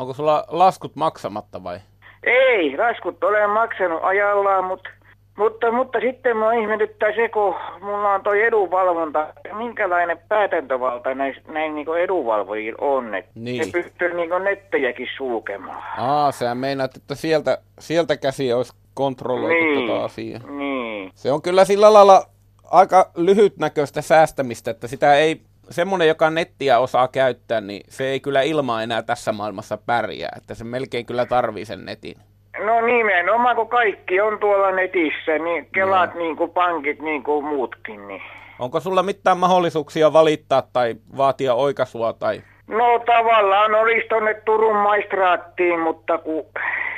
Onko 0.00 0.12
sulla 0.12 0.44
laskut 0.48 0.96
maksamatta 0.96 1.64
vai? 1.64 1.78
Ei, 2.24 2.76
laskut 2.78 3.24
olen 3.24 3.50
maksanut 3.50 4.00
ajallaan, 4.02 4.64
mutta, 4.64 4.90
mutta, 5.36 5.72
mutta 5.72 6.00
sitten 6.00 6.36
mä 6.36 6.54
ihmetyttää 6.54 7.08
se, 7.16 7.28
kun 7.28 7.54
mulla 7.80 8.14
on 8.14 8.22
toi 8.22 8.42
edunvalvonta, 8.42 9.34
minkälainen 9.52 10.18
päätäntövalta 10.28 11.14
näin, 11.14 11.36
näin 11.48 11.74
niin 11.74 11.86
edunvalvojilla 12.02 12.78
on, 12.80 13.14
että 13.14 13.30
niin. 13.34 13.58
ne 13.58 13.72
pystyy 13.72 14.14
niin 14.14 14.44
nettejäkin 14.44 15.08
sulkemaan. 15.16 15.82
Aa, 15.98 16.32
sä 16.32 16.54
meinaat, 16.54 16.96
että 16.96 17.14
sieltä, 17.14 17.58
sieltä 17.78 18.16
käsi 18.16 18.52
olisi 18.52 18.72
kontrolloitu 18.94 19.64
niin, 19.64 19.88
tota 19.88 20.04
asiaa. 20.04 20.40
Niin. 20.50 21.10
Se 21.14 21.32
on 21.32 21.42
kyllä 21.42 21.64
sillä 21.64 21.92
lailla 21.92 22.26
aika 22.70 23.10
lyhytnäköistä 23.16 24.02
säästämistä, 24.02 24.70
että 24.70 24.86
sitä 24.86 25.14
ei 25.14 25.40
semmoinen, 25.70 26.08
joka 26.08 26.30
nettiä 26.30 26.78
osaa 26.78 27.08
käyttää, 27.08 27.60
niin 27.60 27.82
se 27.88 28.04
ei 28.04 28.20
kyllä 28.20 28.42
ilman 28.42 28.82
enää 28.82 29.02
tässä 29.02 29.32
maailmassa 29.32 29.78
pärjää. 29.86 30.32
Että 30.36 30.54
se 30.54 30.64
melkein 30.64 31.06
kyllä 31.06 31.26
tarvii 31.26 31.64
sen 31.64 31.84
netin. 31.84 32.14
No 32.64 32.80
nimenomaan, 32.80 33.56
kun 33.56 33.68
kaikki 33.68 34.20
on 34.20 34.38
tuolla 34.38 34.70
netissä, 34.70 35.38
niin 35.38 35.68
kelat 35.74 36.14
no. 36.14 36.20
niin 36.20 36.36
kuin 36.36 36.50
pankit 36.50 37.02
niin 37.02 37.22
kuin 37.22 37.44
muutkin. 37.44 38.08
Niin. 38.08 38.22
Onko 38.58 38.80
sulla 38.80 39.02
mitään 39.02 39.38
mahdollisuuksia 39.38 40.12
valittaa 40.12 40.62
tai 40.72 40.94
vaatia 41.16 41.54
oikaisua? 41.54 42.12
Tai... 42.12 42.42
No 42.68 42.98
tavallaan 43.06 43.74
olisi 43.74 44.08
tuonne 44.08 44.34
Turun 44.34 44.76
maistraattiin, 44.76 45.80
mutta 45.80 46.18
kun 46.18 46.44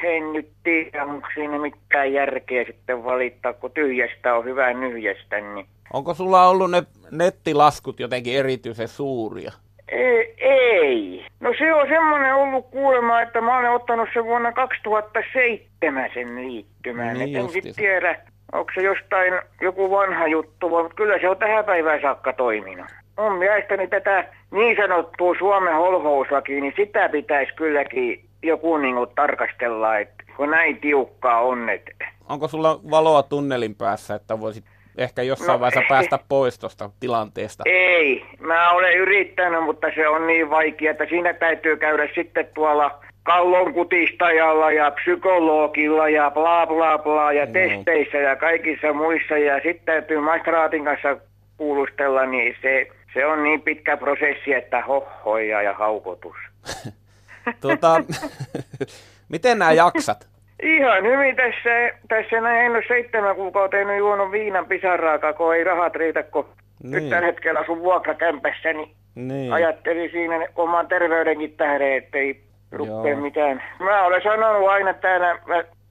en 0.02 0.32
nyt 0.32 0.48
tiedä, 0.64 1.04
onko 1.04 1.28
siinä 1.34 1.58
mitään 1.58 2.12
järkeä 2.12 2.64
sitten 2.64 3.04
valittaa, 3.04 3.52
kun 3.52 3.70
tyhjästä 3.70 4.34
on 4.34 4.44
hyvä 4.44 4.72
nyhjästä. 4.72 5.40
Niin. 5.40 5.66
Onko 5.92 6.14
sulla 6.14 6.48
ollut 6.48 6.70
ne 6.70 6.82
nettilaskut 7.10 8.00
jotenkin 8.00 8.36
erityisen 8.36 8.88
suuria? 8.88 9.52
Ei, 9.88 10.34
ei. 10.38 11.26
No 11.40 11.54
se 11.58 11.74
on 11.74 11.88
semmoinen 11.88 12.34
ollut 12.34 12.70
kuulema, 12.70 13.20
että 13.20 13.40
mä 13.40 13.58
olen 13.58 13.70
ottanut 13.70 14.08
sen 14.14 14.24
vuonna 14.24 14.52
2007 14.52 16.10
sen 16.14 16.36
liittymään. 16.36 17.18
Niin 17.18 17.36
en 17.36 17.48
sitten 17.48 17.74
tiedä, 17.74 18.20
onko 18.52 18.70
se 18.74 18.82
jostain 18.82 19.34
joku 19.60 19.90
vanha 19.90 20.26
juttu, 20.26 20.68
mutta 20.68 20.94
kyllä 20.94 21.18
se 21.20 21.28
on 21.28 21.36
tähän 21.36 21.64
päivään 21.64 22.00
saakka 22.02 22.32
toiminut. 22.32 22.86
Mun 23.18 23.38
mielestäni 23.38 23.88
tätä 23.88 24.28
niin 24.50 24.76
sanottua 24.76 25.34
Suomen 25.38 25.74
holhouslakia, 25.74 26.60
niin 26.60 26.74
sitä 26.76 27.08
pitäisi 27.08 27.54
kylläkin 27.54 28.24
joku 28.42 28.76
niin 28.76 28.96
tarkastella, 29.14 29.98
että 29.98 30.24
kun 30.36 30.50
näin 30.50 30.80
tiukkaa 30.80 31.40
on. 31.40 31.70
Että... 31.70 32.08
Onko 32.28 32.48
sulla 32.48 32.80
valoa 32.90 33.22
tunnelin 33.22 33.74
päässä, 33.74 34.14
että 34.14 34.40
voisit 34.40 34.64
ehkä 34.98 35.22
jossain 35.22 35.52
no, 35.52 35.60
vaiheessa 35.60 35.88
päästä 35.88 36.18
pois 36.28 36.58
tuosta 36.58 36.90
tilanteesta? 37.00 37.62
Ei, 37.66 38.24
mä 38.40 38.70
olen 38.70 38.98
yrittänyt, 38.98 39.64
mutta 39.64 39.86
se 39.94 40.08
on 40.08 40.26
niin 40.26 40.50
vaikea, 40.50 40.90
että 40.90 41.06
siinä 41.08 41.34
täytyy 41.34 41.76
käydä 41.76 42.08
sitten 42.14 42.48
tuolla 42.54 43.02
kallon 43.22 43.74
kutistajalla 43.74 44.72
ja 44.72 44.90
psykologilla 44.90 46.08
ja 46.08 46.30
bla 46.30 46.66
bla 46.66 46.98
bla 46.98 47.32
ja 47.32 47.46
no. 47.46 47.52
testeissä 47.52 48.18
ja 48.18 48.36
kaikissa 48.36 48.92
muissa 48.92 49.38
ja 49.38 49.54
sitten 49.54 49.84
täytyy 49.84 50.20
maistraatin 50.20 50.84
kanssa 50.84 51.16
kuulustella, 51.56 52.26
niin 52.26 52.56
se, 52.62 52.86
se 53.14 53.26
on 53.26 53.42
niin 53.42 53.62
pitkä 53.62 53.96
prosessi, 53.96 54.52
että 54.52 54.82
hohoja 54.82 55.62
ja 55.62 55.74
haukotus. 55.74 56.36
tuota, 57.60 58.04
miten 59.28 59.58
nämä 59.58 59.72
jaksat? 59.72 60.31
Ihan 60.62 61.02
hyvin 61.04 61.36
tässä, 61.36 61.98
tässä 62.08 62.40
näin 62.40 62.66
en 62.66 62.72
ole 62.72 62.84
seitsemän 62.88 63.36
kuukautta 63.36 63.76
en 63.76 63.86
ole 63.86 63.96
juonut 63.96 64.30
viinan 64.30 64.66
pisaraakaan, 64.66 65.34
kun 65.34 65.54
ei 65.54 65.64
rahat 65.64 65.94
riitä, 65.94 66.22
kun 66.22 66.46
niin. 66.82 66.90
nyt 66.90 67.10
tällä 67.10 67.26
hetkellä 67.26 67.60
asun 67.60 67.82
vuokrakämpässä, 67.82 68.72
niin, 68.72 68.90
niin. 69.14 69.52
ajattelin 69.52 70.10
siinä 70.10 70.48
oman 70.56 70.88
terveydenkin 70.88 71.56
tähden, 71.56 71.96
ettei 71.96 72.42
rupea 72.72 73.16
mitään. 73.16 73.62
Mä 73.78 74.04
olen 74.04 74.22
sanonut 74.22 74.68
aina 74.68 74.94
täällä 74.94 75.38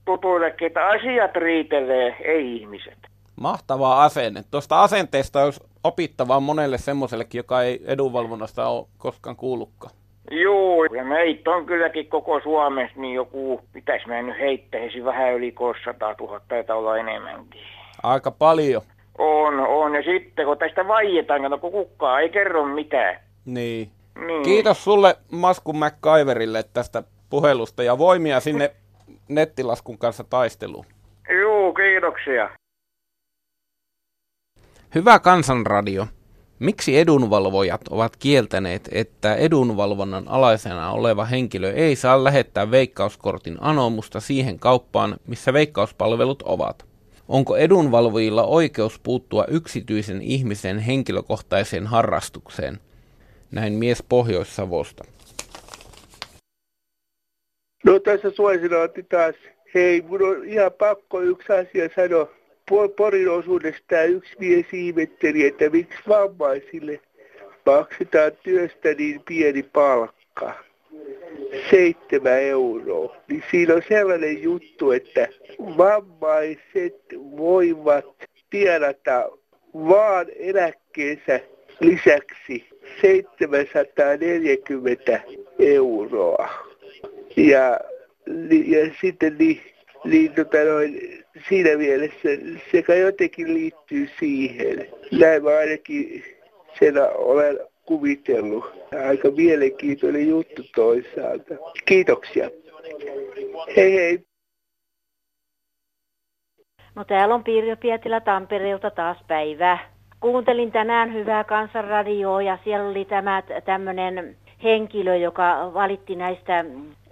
tutuillekin, 0.05 0.67
että 0.67 0.87
asiat 0.87 1.35
riitelee, 1.35 2.15
ei 2.23 2.55
ihmiset. 2.55 2.97
Mahtavaa 3.35 4.03
asenne. 4.03 4.41
Tuosta 4.51 4.83
asenteesta 4.83 5.43
olisi 5.43 5.63
opittavaa 5.83 6.39
monelle 6.39 6.77
semmoisellekin, 6.77 7.39
joka 7.39 7.61
ei 7.61 7.81
edunvalvonnasta 7.85 8.67
ole 8.67 8.87
koskaan 8.97 9.35
kuullutkaan. 9.35 9.93
Joo, 10.31 10.83
ja 10.83 11.03
meitä 11.03 11.51
on 11.51 11.65
kylläkin 11.65 12.07
koko 12.07 12.39
Suomessa 12.39 13.01
niin 13.01 13.13
joku, 13.13 13.61
mitäs 13.73 14.01
mä 14.07 14.21
nyt 14.21 14.39
heittäisin, 14.39 15.05
vähän 15.05 15.33
yli 15.33 15.51
200 15.51 16.15
000, 16.19 16.41
taitaa 16.47 16.77
olla 16.77 16.97
enemmänkin. 16.97 17.61
Aika 18.03 18.31
paljon. 18.31 18.81
On, 19.17 19.59
on. 19.59 19.95
Ja 19.95 20.03
sitten 20.03 20.45
kun 20.45 20.57
tästä 20.57 20.87
vaietaan, 20.87 21.59
kun 21.59 21.71
kukaan 21.71 22.21
ei 22.21 22.29
kerro 22.29 22.65
mitään. 22.65 23.19
Niin. 23.45 23.89
niin. 24.27 24.43
Kiitos 24.43 24.83
sulle 24.83 25.15
Maskun 25.31 25.75
McKaiverille 25.75 26.63
tästä 26.73 27.03
puhelusta 27.29 27.83
ja 27.83 27.97
voimia 27.97 28.39
sinne 28.39 28.71
nettilaskun 29.27 29.97
kanssa 29.97 30.23
taisteluun. 30.23 30.85
Joo, 31.41 31.73
kiitoksia. 31.73 32.49
Hyvä 34.95 35.19
kansanradio. 35.19 36.05
Miksi 36.61 36.97
edunvalvojat 36.97 37.81
ovat 37.89 38.15
kieltäneet, 38.15 38.89
että 38.91 39.35
edunvalvonnan 39.35 40.27
alaisena 40.27 40.91
oleva 40.91 41.25
henkilö 41.25 41.71
ei 41.71 41.95
saa 41.95 42.23
lähettää 42.23 42.71
veikkauskortin 42.71 43.57
anomusta 43.61 44.19
siihen 44.19 44.59
kauppaan, 44.59 45.17
missä 45.27 45.53
veikkauspalvelut 45.53 46.41
ovat? 46.41 46.85
Onko 47.27 47.57
edunvalvojilla 47.57 48.43
oikeus 48.43 48.99
puuttua 48.99 49.45
yksityisen 49.47 50.21
ihmisen 50.21 50.79
henkilökohtaiseen 50.79 51.87
harrastukseen? 51.87 52.79
Näin 53.51 53.73
mies 53.73 54.03
Pohjois-Savosta. 54.09 55.03
No 57.85 57.99
tässä 57.99 58.31
suosinaatti 58.31 59.03
taas. 59.03 59.35
Hei, 59.73 60.01
mun 60.01 60.21
on 60.21 60.45
ihan 60.45 60.71
pakko 60.71 61.21
yksi 61.21 61.53
asia 61.53 61.89
sanoa. 61.95 62.40
Porin 62.95 63.29
osuudesta 63.29 64.03
yksi 64.03 64.33
mies 64.39 64.65
ihmetteli, 64.73 65.45
että 65.45 65.69
miksi 65.69 65.99
vammaisille 66.07 66.99
maksetaan 67.65 68.31
työstä 68.43 68.93
niin 68.93 69.21
pieni 69.27 69.63
palkka. 69.63 70.53
Seitsemän 71.69 72.41
euroa. 72.41 73.15
Niin 73.27 73.43
siinä 73.51 73.73
on 73.73 73.81
sellainen 73.87 74.43
juttu, 74.43 74.91
että 74.91 75.27
vammaiset 75.77 77.01
voivat 77.37 78.05
tienata 78.49 79.29
vaan 79.73 80.25
eläkkeensä 80.35 81.39
lisäksi 81.79 82.69
740 83.01 85.21
euroa. 85.59 86.49
Ja, 87.35 87.79
ja 88.65 88.91
sitten 89.01 89.37
niin, 89.37 89.61
niin 90.05 90.33
tota 90.33 90.63
noin, 90.63 91.20
siinä 91.49 91.77
mielessä 91.77 92.29
sekä 92.71 92.95
jotenkin 92.95 93.53
liittyy 93.53 94.09
siihen. 94.19 94.87
Näin 95.11 95.43
mä 95.43 95.49
ainakin 95.49 96.23
sen 96.79 96.93
olen 97.15 97.59
kuvitellut. 97.85 98.65
Aika 99.07 99.31
mielenkiintoinen 99.31 100.27
juttu 100.29 100.63
toisaalta. 100.75 101.55
Kiitoksia. 101.85 102.49
Hei 103.75 103.93
hei. 103.93 104.19
No 106.95 107.03
täällä 107.03 107.35
on 107.35 107.43
Pirjo 107.43 107.75
Pietilä 107.75 108.19
Tampereelta 108.19 108.91
taas 108.91 109.17
päivä. 109.27 109.79
Kuuntelin 110.19 110.71
tänään 110.71 111.13
hyvää 111.13 111.43
kansanradioa 111.43 112.41
ja 112.41 112.57
siellä 112.63 112.89
oli 112.89 113.05
tämä 113.05 113.43
tämmöinen 113.65 114.37
henkilö, 114.63 115.15
joka 115.15 115.71
valitti 115.73 116.15
näistä 116.15 116.65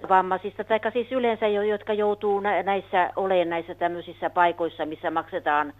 vammaisista, 0.09 0.63
tai 0.63 0.79
siis 0.93 1.11
yleensä, 1.11 1.47
jotka 1.47 1.93
joutuu 1.93 2.39
näissä 2.39 3.09
olemaan 3.15 3.49
näissä 3.49 3.75
tämmöisissä 3.75 4.29
paikoissa, 4.29 4.85
missä 4.85 5.11
maksetaan 5.11 5.73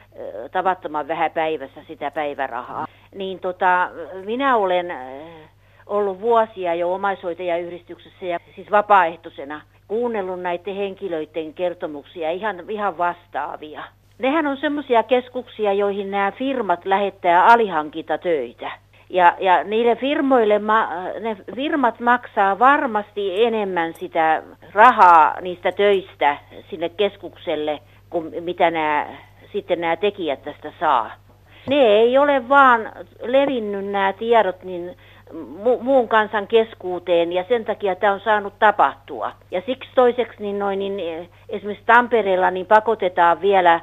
tavattoman 0.52 1.08
vähän 1.08 1.32
päivässä 1.32 1.82
sitä 1.88 2.12
päivärahaa. 2.12 2.88
Niin 3.16 3.40
tota, 3.40 3.90
minä 4.26 4.56
olen 4.56 4.94
ollut 5.88 6.22
vuosia 6.22 6.76
jo 6.76 6.94
omaishoitajayhdistyksessä 6.94 8.26
ja 8.26 8.40
siis 8.56 8.72
vapaaehtoisena 8.72 9.62
kuunnellut 9.88 10.42
näiden 10.42 10.76
henkilöiden 10.76 11.54
kertomuksia 11.54 12.32
ihan, 12.32 12.70
ihan 12.70 12.98
vastaavia. 12.98 13.84
Nehän 14.18 14.48
on 14.48 14.58
semmoisia 14.58 15.04
keskuksia, 15.04 15.74
joihin 15.74 16.12
nämä 16.12 16.32
firmat 16.32 16.86
lähettää 16.86 17.46
alihankintatöitä. 17.46 18.72
Ja, 19.10 19.36
ja 19.40 19.64
niille 19.64 19.96
firmoille, 19.96 20.62
ne 21.20 21.38
firmat 21.56 22.00
maksaa 22.00 22.60
varmasti 22.60 23.46
enemmän 23.46 23.94
sitä 23.94 24.44
rahaa 24.74 25.42
niistä 25.42 25.72
töistä 25.72 26.38
sinne 26.70 26.90
keskukselle, 26.90 27.80
kuin 28.10 28.44
mitä 28.44 28.72
nämä, 28.72 29.08
sitten 29.52 29.82
nämä 29.82 29.96
tekijät 29.96 30.44
tästä 30.44 30.72
saa. 30.80 31.12
Ne 31.68 31.76
ei 31.76 32.18
ole 32.18 32.50
vaan 32.50 32.92
levinnyt 33.22 33.86
nämä 33.86 34.14
tiedot 34.14 34.64
niin 34.64 34.98
mu- 35.34 35.82
muun 35.82 36.08
kansan 36.08 36.48
keskuuteen 36.48 37.34
ja 37.34 37.46
sen 37.48 37.66
takia 37.66 37.96
tämä 37.96 38.14
on 38.14 38.20
saanut 38.20 38.54
tapahtua. 38.60 39.32
Ja 39.52 39.62
siksi 39.66 39.90
toiseksi 39.96 40.44
niin 40.44 40.60
noin, 40.60 40.80
niin 40.80 41.30
esimerkiksi 41.50 41.86
Tampereella 41.86 42.52
niin 42.52 42.66
pakotetaan 42.66 43.42
vielä 43.42 43.80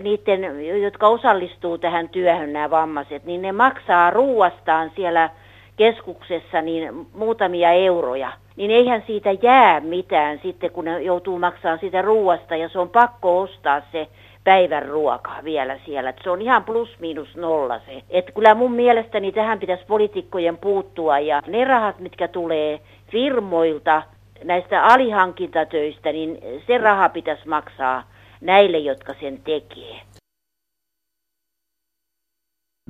niiden, 0.00 0.42
jotka 0.82 1.08
osallistuu 1.08 1.78
tähän 1.78 2.08
työhön, 2.08 2.52
nämä 2.52 2.70
vammaiset, 2.70 3.24
niin 3.24 3.42
ne 3.42 3.52
maksaa 3.52 4.10
ruuastaan 4.10 4.90
siellä 4.96 5.30
keskuksessa 5.76 6.62
niin 6.62 7.06
muutamia 7.14 7.72
euroja. 7.72 8.32
Niin 8.56 8.70
eihän 8.70 9.02
siitä 9.06 9.30
jää 9.42 9.80
mitään 9.80 10.40
sitten, 10.42 10.70
kun 10.70 10.84
ne 10.84 11.02
joutuu 11.02 11.38
maksamaan 11.38 11.78
sitä 11.80 12.02
ruuasta 12.02 12.56
ja 12.56 12.68
se 12.68 12.78
on 12.78 12.88
pakko 12.88 13.40
ostaa 13.40 13.82
se 13.92 14.08
päivän 14.44 14.88
ruoka 14.88 15.30
vielä 15.44 15.78
siellä. 15.84 16.10
Et 16.10 16.20
se 16.22 16.30
on 16.30 16.42
ihan 16.42 16.64
plus 16.64 16.98
miinus 16.98 17.36
nolla 17.36 17.80
se. 17.86 18.02
Et 18.10 18.30
kyllä 18.34 18.54
mun 18.54 18.72
mielestäni 18.72 19.32
tähän 19.32 19.58
pitäisi 19.58 19.84
poliitikkojen 19.86 20.56
puuttua 20.58 21.18
ja 21.18 21.42
ne 21.46 21.64
rahat, 21.64 21.98
mitkä 21.98 22.28
tulee 22.28 22.80
firmoilta 23.10 24.02
näistä 24.44 24.82
alihankintatöistä, 24.82 26.12
niin 26.12 26.38
se 26.66 26.78
raha 26.78 27.08
pitäisi 27.08 27.48
maksaa 27.48 28.02
näille, 28.40 28.78
jotka 28.78 29.14
sen 29.20 29.42
tekee. 29.42 30.00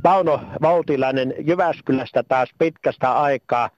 Pauno 0.02 0.40
Vautilainen 0.62 1.34
Jyväskylästä 1.38 2.22
taas 2.22 2.50
pitkästä 2.58 3.12
aikaa. 3.12 3.70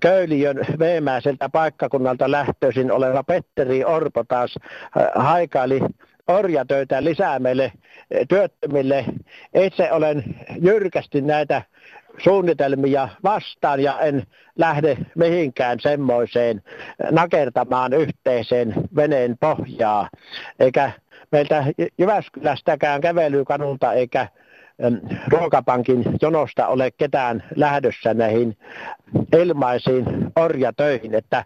Köyliön 0.00 0.56
veemäiseltä 0.78 1.48
paikkakunnalta 1.48 2.30
lähtöisin 2.30 2.92
oleva 2.92 3.24
Petteri 3.24 3.84
Orpo 3.84 4.24
taas 4.24 4.54
äh, 4.56 5.24
haikaili 5.24 5.80
orjatöitä 6.28 7.04
lisää 7.04 7.38
meille 7.38 7.64
äh, 7.64 7.72
työttömille. 8.28 9.04
Itse 9.54 9.92
olen 9.92 10.24
jyrkästi 10.60 11.20
näitä 11.20 11.62
suunnitelmia 12.18 13.08
vastaan 13.24 13.80
ja 13.80 14.00
en 14.00 14.22
lähde 14.56 14.96
mihinkään 15.14 15.80
semmoiseen 15.80 16.62
nakertamaan 17.10 17.92
yhteiseen 17.92 18.74
veneen 18.96 19.36
pohjaa. 19.40 20.08
Eikä 20.60 20.92
meiltä 21.32 21.64
Jyväskylästäkään 21.98 23.00
kävelykanulta 23.00 23.92
eikä 23.92 24.28
ruokapankin 25.28 26.04
jonosta 26.22 26.66
ole 26.66 26.90
ketään 26.90 27.44
lähdössä 27.56 28.14
näihin 28.14 28.56
ilmaisiin 29.38 30.04
orjatöihin. 30.36 31.14
Että 31.14 31.44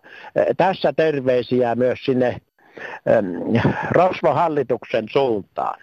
tässä 0.56 0.92
terveisiä 0.96 1.74
myös 1.74 1.98
sinne 2.04 2.40
Rosvohallituksen 3.90 5.04
suuntaan. 5.10 5.80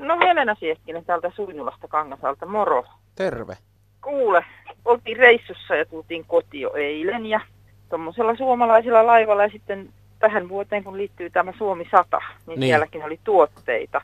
No 0.00 0.18
Helena 0.18 0.54
Sieskinen 0.54 1.04
täältä 1.04 1.32
Suinulasta 1.36 1.88
Kangasalta, 1.88 2.46
moro. 2.46 2.84
Terve. 3.14 3.56
Kuule, 4.04 4.44
oltiin 4.84 5.16
reissussa 5.16 5.76
ja 5.76 5.86
tultiin 5.86 6.24
kotiin 6.24 6.62
jo 6.62 6.72
eilen 6.74 7.26
ja 7.26 7.40
tuommoisella 7.88 8.36
suomalaisella 8.36 9.06
laivalla 9.06 9.42
ja 9.42 9.48
sitten 9.48 9.88
tähän 10.18 10.48
vuoteen 10.48 10.84
kun 10.84 10.96
liittyy 10.96 11.30
tämä 11.30 11.52
Suomi 11.58 11.88
100, 11.90 12.18
niin, 12.18 12.60
niin. 12.60 12.68
sielläkin 12.68 13.04
oli 13.04 13.20
tuotteita. 13.24 14.00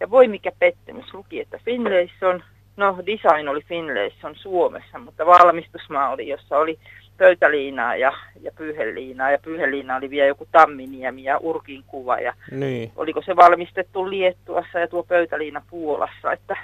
Ja 0.00 0.10
voi 0.10 0.28
mikä 0.28 0.52
pettymys, 0.58 1.14
luki, 1.14 1.40
että 1.40 1.58
Finlayson, 1.64 2.42
no 2.76 2.98
design 3.06 3.48
oli 3.48 3.62
Finlayson 3.62 4.36
Suomessa, 4.36 4.98
mutta 4.98 5.26
valmistusmaa 5.26 6.10
oli, 6.10 6.28
jossa 6.28 6.58
oli 6.58 6.78
pöytäliinaa 7.16 7.96
ja, 7.96 8.12
ja 8.40 8.50
pyyheliinaa. 8.56 9.30
Ja 9.30 9.38
pyyheliina 9.38 9.96
oli 9.96 10.10
vielä 10.10 10.28
joku 10.28 10.48
tamminiemi 10.52 11.24
ja 11.24 11.38
urkin 11.38 11.84
kuva. 11.86 12.18
Ja 12.18 12.34
niin. 12.50 12.92
oliko 12.96 13.22
se 13.22 13.36
valmistettu 13.36 14.10
Liettuassa 14.10 14.78
ja 14.78 14.88
tuo 14.88 15.02
pöytäliina 15.02 15.62
Puolassa. 15.70 16.32
Että 16.32 16.56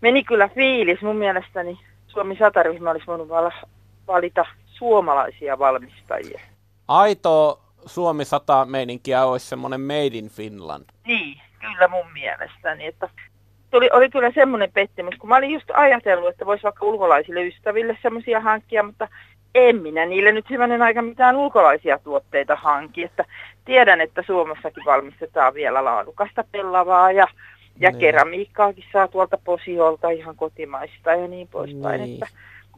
meni 0.00 0.24
kyllä 0.24 0.48
fiilis. 0.48 1.02
Mun 1.02 1.16
mielestäni 1.16 1.78
Suomi 2.06 2.34
100-ryhmä 2.34 2.90
olisi 2.90 3.06
voinut 3.06 3.28
valita 4.06 4.44
suomalaisia 4.66 5.58
valmistajia. 5.58 6.40
Aito 6.88 7.60
Suomi 7.86 8.24
100 8.24 8.64
meininkiä 8.64 9.24
olisi 9.24 9.46
semmoinen 9.46 9.80
Made 9.80 10.18
in 10.18 10.28
Finland. 10.28 10.84
Niin, 11.06 11.40
kyllä 11.60 11.88
mun 11.88 12.12
mielestäni. 12.12 12.86
Että 12.86 13.08
tuli, 13.70 13.90
oli 13.92 14.10
kyllä 14.10 14.30
semmoinen 14.34 14.72
pettymys, 14.72 15.14
kun 15.18 15.28
mä 15.28 15.36
olin 15.36 15.50
just 15.50 15.70
ajatellut, 15.72 16.28
että 16.28 16.46
voisi 16.46 16.62
vaikka 16.62 16.86
ulkolaisille 16.86 17.42
ystäville 17.46 17.98
semmoisia 18.02 18.40
hankkia, 18.40 18.82
mutta 18.82 19.08
en 19.54 19.82
minä 19.82 20.06
niille 20.06 20.32
nyt 20.32 20.50
hyvänen 20.50 20.82
aika 20.82 21.02
mitään 21.02 21.36
ulkolaisia 21.36 21.98
tuotteita 21.98 22.56
hanki. 22.56 23.04
Että 23.04 23.24
tiedän, 23.64 24.00
että 24.00 24.22
Suomessakin 24.26 24.84
valmistetaan 24.84 25.54
vielä 25.54 25.84
laadukasta 25.84 26.44
pellavaa 26.52 27.12
ja, 27.12 27.26
ja 27.80 27.90
niin. 27.90 28.00
keramiikkaakin 28.00 28.84
saa 28.92 29.08
tuolta 29.08 29.38
posiolta 29.44 30.10
ihan 30.10 30.36
kotimaista 30.36 31.10
ja 31.10 31.28
niin 31.28 31.48
poispäin. 31.48 32.00
Niin. 32.00 32.14
Että 32.14 32.26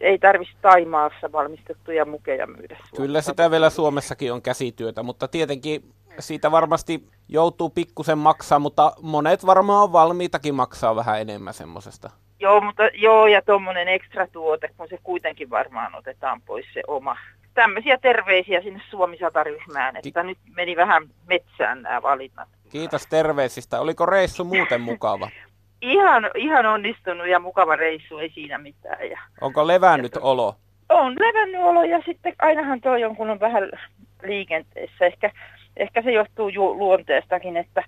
ei 0.00 0.18
tarvitsisi 0.18 0.58
Taimaassa 0.62 1.32
valmistettuja 1.32 2.04
mukeja 2.04 2.46
myydä. 2.46 2.76
Suomessa. 2.76 2.96
Kyllä 2.96 3.20
sitä 3.20 3.50
vielä 3.50 3.70
Suomessakin 3.70 4.32
on 4.32 4.42
käsityötä, 4.42 5.02
mutta 5.02 5.28
tietenkin 5.28 5.82
siitä 6.18 6.50
varmasti 6.50 7.08
joutuu 7.28 7.70
pikkusen 7.70 8.18
maksaa, 8.18 8.58
mutta 8.58 8.92
monet 9.02 9.46
varmaan 9.46 9.82
on 9.82 9.92
valmiitakin 9.92 10.54
maksaa 10.54 10.96
vähän 10.96 11.20
enemmän 11.20 11.54
semmoisesta. 11.54 12.10
Joo, 12.42 12.60
mutta 12.60 12.82
joo, 12.94 13.26
ja 13.26 13.42
tuommoinen 13.42 13.88
ekstra 13.88 14.26
tuote, 14.26 14.68
kun 14.76 14.88
se 14.88 14.98
kuitenkin 15.02 15.50
varmaan 15.50 15.94
otetaan 15.94 16.42
pois 16.42 16.66
se 16.74 16.82
oma. 16.86 17.16
Tämmöisiä 17.54 17.98
terveisiä 17.98 18.62
sinne 18.62 18.80
Suomi 18.90 19.16
100-ryhmään, 19.16 19.96
että 19.96 20.22
Ki- 20.22 20.26
nyt 20.26 20.38
meni 20.56 20.76
vähän 20.76 21.02
metsään 21.26 21.82
nämä 21.82 22.02
valinnat. 22.02 22.48
Kiitos 22.70 23.06
terveisistä. 23.06 23.80
Oliko 23.80 24.06
reissu 24.06 24.44
muuten 24.44 24.80
mukava? 24.80 25.28
ihan, 25.80 26.30
ihan 26.34 26.66
onnistunut 26.66 27.26
ja 27.26 27.38
mukava 27.38 27.76
reissu, 27.76 28.18
ei 28.18 28.30
siinä 28.30 28.58
mitään. 28.58 29.10
Ja, 29.10 29.20
Onko 29.40 29.66
levännyt 29.66 30.14
ja 30.14 30.20
to, 30.20 30.30
olo? 30.30 30.54
On 30.88 31.14
levännyt 31.18 31.60
olo 31.60 31.84
ja 31.84 32.02
sitten 32.06 32.34
ainahan 32.38 32.80
tuo 32.80 32.96
jonkun 32.96 33.30
on 33.30 33.40
vähän 33.40 33.70
liikenteessä. 34.22 35.06
Ehkä 35.06 35.30
ehkä 35.76 36.02
se 36.02 36.12
johtuu 36.12 36.48
ju- 36.48 36.78
luonteestakin, 36.78 37.56
että 37.56 37.82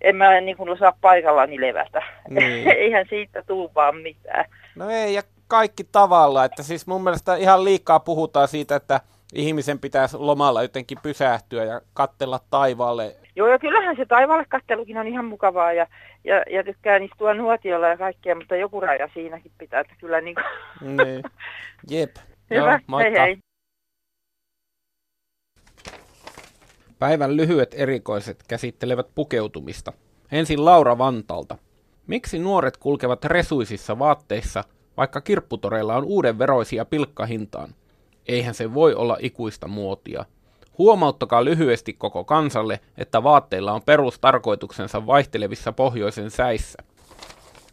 en 0.00 0.16
mä 0.16 0.40
niin 0.40 0.56
kuin 0.56 0.68
osaa 0.68 0.92
paikallani 1.00 1.60
levätä. 1.60 2.02
Niin. 2.28 2.68
Eihän 2.82 3.06
siitä 3.08 3.42
tuu 3.42 3.72
vaan 3.74 3.96
mitään. 3.96 4.44
No 4.74 4.90
ei, 4.90 5.14
ja 5.14 5.22
kaikki 5.48 5.84
tavalla. 5.84 6.44
Että 6.44 6.62
siis 6.62 6.86
mun 6.86 7.02
mielestä 7.04 7.36
ihan 7.36 7.64
liikaa 7.64 8.00
puhutaan 8.00 8.48
siitä, 8.48 8.76
että 8.76 9.00
ihmisen 9.34 9.78
pitäisi 9.78 10.16
lomalla 10.16 10.62
jotenkin 10.62 10.98
pysähtyä 11.02 11.64
ja 11.64 11.80
kattella 11.94 12.40
taivaalle. 12.50 13.16
Joo, 13.36 13.48
ja 13.48 13.58
kyllähän 13.58 13.96
se 13.96 14.06
taivaalle 14.06 14.44
kattelukin 14.48 14.98
on 14.98 15.06
ihan 15.06 15.24
mukavaa 15.24 15.72
ja, 15.72 15.86
ja, 16.24 16.42
ja 16.50 16.64
tykkään 16.64 17.02
istua 17.02 17.34
nuotiolla 17.34 17.88
ja 17.88 17.96
kaikkea, 17.96 18.34
mutta 18.34 18.56
joku 18.56 18.80
raja 18.80 19.08
siinäkin 19.14 19.52
pitää, 19.58 19.80
että 19.80 19.94
kyllä 20.00 20.20
niin 20.20 20.34
kuin... 20.34 20.96
Niin. 20.96 21.22
Jep. 21.90 22.10
Hyvä, 22.50 22.70
Joo, 22.70 22.78
moikka. 22.86 23.10
hei 23.10 23.20
hei. 23.20 23.38
Päivän 26.98 27.36
lyhyet 27.36 27.74
erikoiset 27.78 28.44
käsittelevät 28.48 29.06
pukeutumista. 29.14 29.92
Ensin 30.32 30.64
Laura 30.64 30.98
Vantalta. 30.98 31.58
Miksi 32.06 32.38
nuoret 32.38 32.76
kulkevat 32.76 33.24
resuisissa 33.24 33.98
vaatteissa, 33.98 34.64
vaikka 34.96 35.20
kirpputoreilla 35.20 35.96
on 35.96 36.04
uuden 36.04 36.38
veroisia 36.38 36.84
pilkkahintaan? 36.84 37.74
Eihän 38.26 38.54
se 38.54 38.74
voi 38.74 38.94
olla 38.94 39.16
ikuista 39.20 39.68
muotia. 39.68 40.24
Huomauttakaa 40.78 41.44
lyhyesti 41.44 41.92
koko 41.92 42.24
kansalle, 42.24 42.80
että 42.98 43.22
vaatteilla 43.22 43.72
on 43.72 43.82
perustarkoituksensa 43.82 45.06
vaihtelevissa 45.06 45.72
pohjoisen 45.72 46.30
säissä. 46.30 46.78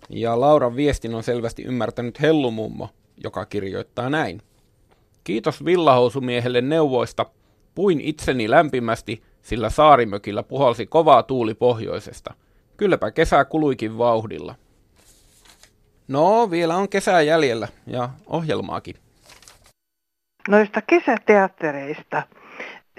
Ja 0.10 0.40
Lauran 0.40 0.76
viestin 0.76 1.16
on 1.16 1.24
selvästi 1.24 1.64
ymmärtänyt 1.64 2.22
Hellumummo, 2.22 2.90
joka 3.24 3.46
kirjoittaa 3.46 4.10
näin. 4.10 4.42
Kiitos 5.24 5.66
villahousumiehelle 5.66 6.62
neuvoista. 6.62 7.26
Puin 7.76 8.02
itseni 8.02 8.50
lämpimästi, 8.50 9.24
sillä 9.42 9.70
saarimökillä 9.70 10.44
puhalsi 10.44 10.86
kovaa 10.86 11.24
tuuli 11.24 11.54
pohjoisesta. 11.54 12.34
Kylläpä 12.78 13.12
kesä 13.12 13.46
kuluikin 13.46 13.98
vauhdilla. 13.98 14.56
No, 16.08 16.52
vielä 16.52 16.76
on 16.76 16.90
kesää 16.90 17.22
jäljellä 17.22 17.68
ja 17.88 18.10
ohjelmaakin. 18.28 18.96
Noista 20.48 20.82
kesäteattereista. 20.82 22.24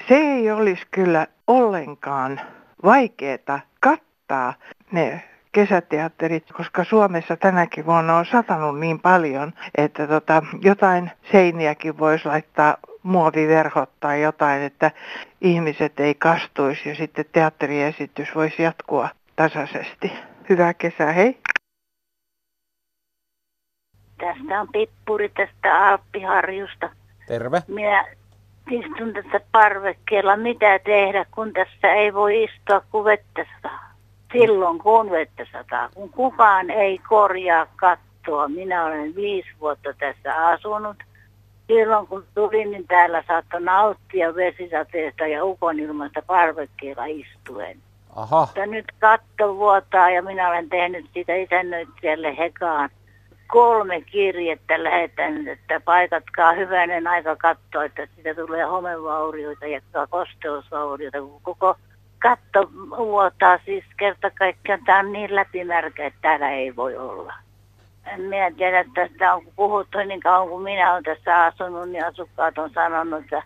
Se 0.09 0.15
ei 0.15 0.51
olisi 0.51 0.83
kyllä 0.91 1.27
ollenkaan 1.47 2.41
vaikeaa 2.85 3.61
kattaa 3.81 4.55
ne 4.93 5.23
kesäteatterit, 5.53 6.53
koska 6.53 6.85
Suomessa 6.85 7.37
tänäkin 7.37 7.87
vuonna 7.87 8.17
on 8.17 8.27
satanut 8.27 8.81
niin 8.81 9.01
paljon, 9.01 9.53
että 9.79 10.07
tota, 10.07 10.43
jotain 10.61 11.11
seiniäkin 11.33 11.99
voisi 11.99 12.25
laittaa 12.29 12.77
muoviverhot 13.05 13.91
tai 14.01 14.23
jotain, 14.23 14.63
että 14.63 14.91
ihmiset 15.41 16.01
ei 16.01 16.15
kastuisi 16.15 16.89
ja 16.89 16.95
sitten 16.95 17.25
teatteriesitys 17.33 18.35
voisi 18.35 18.63
jatkua 18.63 19.09
tasaisesti. 19.37 20.13
Hyvää 20.49 20.75
kesää, 20.75 21.13
hei! 21.13 21.39
Tästä 24.19 24.61
on 24.61 24.69
Pippuri 24.73 25.29
tästä 25.29 25.89
Alppiharjusta. 25.89 26.91
Terve. 27.27 27.63
Minä 27.69 28.05
istun 28.71 29.13
tässä 29.13 29.41
parvekkeella. 29.53 30.37
Mitä 30.37 30.79
tehdä, 30.79 31.27
kun 31.31 31.53
tässä 31.53 31.93
ei 31.93 32.15
voi 32.15 32.45
istua, 32.45 32.83
kun 32.91 33.05
vettä 33.05 33.47
sataa? 33.55 33.95
Silloin 34.33 34.79
kun 34.79 35.11
vettä 35.11 35.47
sataa. 35.53 35.89
Kun 35.95 36.11
kukaan 36.11 36.71
ei 36.71 36.99
korjaa 36.99 37.67
kattoa. 37.77 38.49
Minä 38.49 38.85
olen 38.85 39.15
viisi 39.15 39.49
vuotta 39.61 39.93
tässä 39.99 40.47
asunut. 40.47 40.97
Silloin 41.67 42.07
kun 42.07 42.25
tulin, 42.35 42.71
niin 42.71 42.87
täällä 42.87 43.25
saattoi 43.27 43.61
nauttia 43.61 44.35
vesisateesta 44.35 45.27
ja 45.27 45.45
ukonilmasta 45.45 46.23
parvekkeella 46.27 47.05
istuen. 47.05 47.79
Aha. 48.17 48.41
Mutta 48.41 48.67
nyt 48.67 48.85
katto 48.99 49.57
vuotaa 49.57 50.11
ja 50.11 50.23
minä 50.23 50.49
olen 50.49 50.69
tehnyt 50.69 51.07
sitä 51.15 51.35
isännöitsijälle 51.35 52.39
Hekaan 52.39 52.91
kolme 53.47 54.01
kirjettä 54.01 54.85
lähetän, 54.85 55.49
että 55.49 55.81
paikatkaa 55.81 56.53
hyvänen 56.53 57.07
aika 57.07 57.37
katsoa, 57.37 57.85
että 57.85 58.07
siitä 58.15 58.35
tulee 58.35 58.65
homevaurioita 58.65 59.67
ja 59.67 59.81
kosteusvaurioita. 60.11 61.19
Koko 61.43 61.77
katto 62.19 62.71
vuotaa 62.97 63.59
siis 63.65 63.85
kerta 63.97 64.31
kaikkiaan. 64.31 64.85
Tämä 64.87 64.99
on 64.99 65.13
niin 65.13 65.35
läpimärkä, 65.35 66.07
että 66.07 66.19
täällä 66.23 66.51
ei 66.51 66.77
voi 66.77 66.97
olla. 66.97 67.35
En 68.07 68.21
minä 68.21 68.51
tiedä, 68.57 68.81
että 68.81 68.93
tästä 68.95 69.35
on 69.35 69.43
puhuttu 69.57 69.99
niin 69.99 70.21
kauan 70.21 70.49
kuin 70.49 70.63
minä 70.63 70.93
olen 70.93 71.03
tässä 71.03 71.45
asunut, 71.45 71.89
niin 71.89 72.07
asukkaat 72.07 72.59
on 72.59 72.71
sanonut, 72.71 73.23
että 73.23 73.43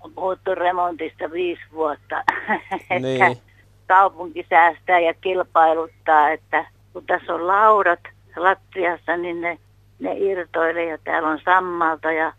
on 0.00 0.12
puhuttu 0.12 0.54
remontista 0.54 1.30
viisi 1.32 1.62
vuotta. 1.72 2.24
Niin. 3.00 3.22
että 3.22 3.42
kaupunki 3.86 4.46
säästää 4.50 4.98
ja 4.98 5.14
kilpailuttaa, 5.14 6.30
että 6.30 6.64
kun 6.92 7.06
tässä 7.06 7.34
on 7.34 7.46
laudat, 7.46 8.00
lattiassa, 8.36 9.16
niin 9.16 9.40
ne, 9.40 9.58
ne 9.98 10.12
irtoilee 10.16 10.84
ja 10.84 10.98
täällä 11.04 11.28
on 11.28 11.40
sammalta 11.44 12.12
ja 12.12 12.32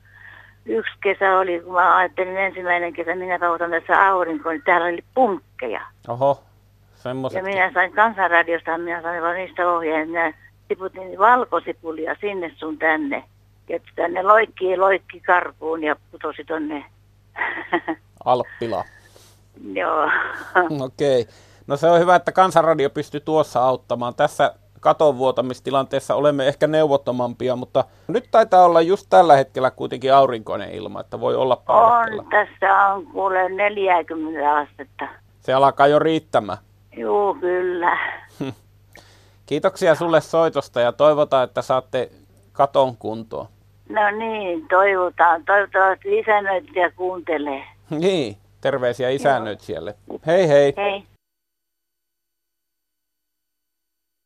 yksi 0.66 0.94
kesä 1.04 1.38
oli, 1.38 1.60
kun 1.60 1.74
mä 1.74 1.98
ajattelin 1.98 2.38
ensimmäinen 2.38 2.94
kesä, 2.94 3.16
minä 3.16 3.52
otan 3.52 3.72
tässä 3.72 4.08
aurinkoon, 4.08 4.56
niin 4.56 4.64
täällä 4.66 4.88
oli 4.88 5.04
punkkeja. 5.14 5.82
Oho, 6.08 6.44
semmoiset. 6.96 7.38
Ja 7.38 7.44
minä 7.44 7.72
sain 7.74 7.94
kansanradiosta, 7.94 8.78
minä 8.78 9.02
sain 9.02 9.24
vaan 9.24 9.36
niistä 9.36 9.70
ohjeen, 9.70 10.10
minä 10.10 10.34
tiputin 10.70 11.20
valkosipulia 11.20 12.16
sinne 12.22 12.52
sun 12.58 12.78
tänne. 12.78 13.24
Ja 13.70 13.80
tänne 13.96 14.24
loikki 14.24 14.78
loikki 14.78 15.20
karkuun 15.20 15.84
ja 15.84 15.96
putosi 16.12 16.46
tonne. 16.46 16.86
Alppila. 18.26 18.84
Joo. 19.74 20.04
Okei. 20.86 21.22
Okay. 21.22 21.34
No 21.68 21.78
se 21.78 21.88
on 21.88 22.00
hyvä, 22.00 22.16
että 22.16 22.32
Kansanradio 22.32 22.90
pystyy 22.90 23.20
tuossa 23.20 23.62
auttamaan. 23.62 24.16
Tässä 24.16 24.54
katonvuotamistilanteessa 24.80 26.16
olemme 26.16 26.48
ehkä 26.48 26.68
neuvottomampia, 26.68 27.56
mutta 27.56 27.84
nyt 28.08 28.28
taitaa 28.32 28.66
olla 28.66 28.82
just 28.82 29.08
tällä 29.10 29.36
hetkellä 29.36 29.72
kuitenkin 29.72 30.14
aurinkoinen 30.14 30.72
ilma, 30.72 31.02
että 31.02 31.20
voi 31.20 31.36
olla 31.36 31.62
On, 31.68 32.26
tässä 32.30 32.88
on 32.88 33.06
kuule 33.06 33.50
40 33.50 34.56
astetta. 34.56 35.08
Se 35.40 35.54
alkaa 35.54 35.88
jo 35.88 36.00
riittämään. 36.00 36.58
Joo, 36.98 37.34
kyllä. 37.34 37.98
Kiitoksia 39.50 39.96
sulle 39.96 40.22
soitosta 40.22 40.82
ja 40.82 40.92
toivotaan, 40.92 41.44
että 41.44 41.62
saatte 41.62 42.12
katon 42.52 42.98
kuntoon. 42.98 43.48
No 43.90 44.12
niin, 44.12 44.68
toivotaan. 44.68 45.46
Toivottavasti 45.46 46.20
isännöitsijä 46.20 46.92
kuuntelee. 46.92 47.64
Niin, 48.00 48.38
terveisiä 48.62 49.10
isännöitsijälle. 49.10 49.96
Hei 50.26 50.48
hei. 50.48 50.74
Hei. 50.78 51.04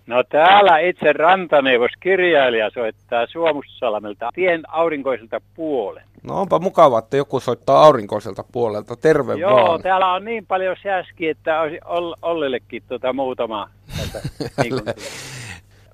No 0.07 0.23
täällä 0.23 0.79
itse 0.79 1.13
rantaneuvos 1.13 1.91
kirjailija 1.99 2.69
soittaa 2.69 3.27
Suomussalmelta 3.27 4.29
tien 4.35 4.63
aurinkoiselta 4.67 5.41
puolen. 5.55 6.03
No 6.23 6.41
onpa 6.41 6.59
mukavaa, 6.59 6.99
että 6.99 7.17
joku 7.17 7.39
soittaa 7.39 7.83
aurinkoiselta 7.83 8.43
puolelta. 8.51 8.95
Terve 8.95 9.33
Joo, 9.33 9.67
vaan. 9.67 9.81
täällä 9.81 10.13
on 10.13 10.25
niin 10.25 10.45
paljon 10.45 10.75
sääskiä, 10.83 11.31
että 11.31 11.61
olisi 11.61 11.79
Ollillekin 12.21 12.83
tuota 12.87 13.13
muutama. 13.13 13.69
Niin 14.63 14.73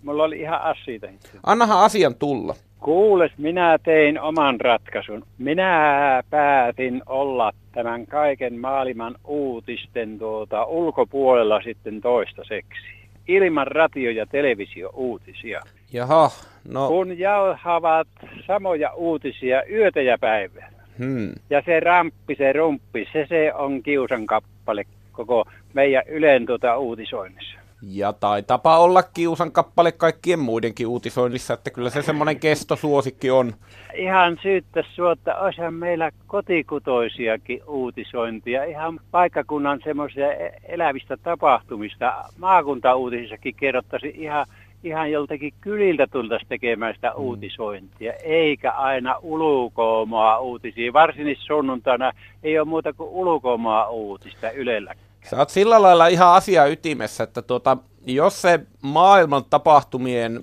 Mulla 0.03 0.23
oli 0.23 0.39
ihan 0.39 0.61
asioita. 0.61 1.07
Annahan 1.43 1.79
asian 1.79 2.15
tulla. 2.15 2.55
Kuules, 2.79 3.31
minä 3.37 3.77
tein 3.83 4.19
oman 4.19 4.61
ratkaisun. 4.61 5.23
Minä 5.37 6.23
päätin 6.29 7.01
olla 7.05 7.51
tämän 7.71 8.05
kaiken 8.07 8.59
maailman 8.59 9.15
uutisten 9.27 10.19
tuota, 10.19 10.65
ulkopuolella 10.65 11.61
sitten 11.61 12.01
toistaiseksi 12.01 12.79
ilman 13.27 13.67
radio- 13.67 14.11
ja 14.11 14.25
televisio-uutisia. 14.25 15.61
Jaha, 15.93 16.31
no... 16.67 16.87
Kun 16.87 17.19
jauhavat 17.19 18.07
samoja 18.47 18.93
uutisia 18.93 19.63
yötä 19.71 20.01
ja 20.01 20.17
päivää. 20.17 20.71
Hmm. 20.99 21.31
Ja 21.49 21.61
se 21.65 21.79
ramppi, 21.79 22.35
se 22.35 22.53
rumppi, 22.53 23.07
se, 23.13 23.25
se 23.29 23.53
on 23.53 23.83
kiusan 23.83 24.25
kappale 24.25 24.83
koko 25.11 25.45
meidän 25.73 26.03
Ylen 26.07 26.45
tuota 26.45 26.77
uutisoinnissa. 26.77 27.58
Ja 27.81 28.13
taitapa 28.13 28.77
olla 28.77 29.03
kiusan 29.03 29.51
kappale 29.51 29.91
kaikkien 29.91 30.39
muidenkin 30.39 30.87
uutisoinnissa, 30.87 31.53
että 31.53 31.69
kyllä 31.69 31.89
se 31.89 32.01
semmoinen 32.01 32.39
kestosuosikki 32.39 33.31
on. 33.31 33.53
Ihan 33.93 34.37
syyttä 34.41 34.83
suotta, 34.95 35.35
olisihan 35.35 35.73
meillä 35.73 36.11
kotikutoisiakin 36.27 37.61
uutisointia, 37.67 38.63
ihan 38.63 38.99
paikkakunnan 39.11 39.79
semmoisia 39.83 40.33
e- 40.33 40.51
elävistä 40.67 41.17
tapahtumista. 41.17 42.13
Maakuntauutisissakin 42.37 43.55
kerrottaisi 43.55 44.13
ihan, 44.15 44.45
ihan 44.83 45.11
joltakin 45.11 45.53
kyliltä 45.61 46.07
tultaisi 46.07 46.45
tekemään 46.49 46.93
sitä 46.95 47.09
mm. 47.09 47.23
uutisointia, 47.23 48.13
eikä 48.13 48.71
aina 48.71 49.15
ulkomaa 49.21 50.39
uutisia. 50.39 50.93
Varsinkin 50.93 51.37
sunnuntaina 51.39 52.11
ei 52.43 52.59
ole 52.59 52.67
muuta 52.67 52.93
kuin 52.93 53.09
ulkomaa 53.09 53.89
uutista 53.89 54.51
Ylellä. 54.51 54.95
Sä 55.25 55.37
oot 55.37 55.49
sillä 55.49 55.81
lailla 55.81 56.07
ihan 56.07 56.33
asia 56.33 56.65
ytimessä, 56.65 57.23
että 57.23 57.41
tuota, 57.41 57.77
jos 58.05 58.41
se 58.41 58.59
maailman 58.81 59.43
tapahtumien 59.49 60.39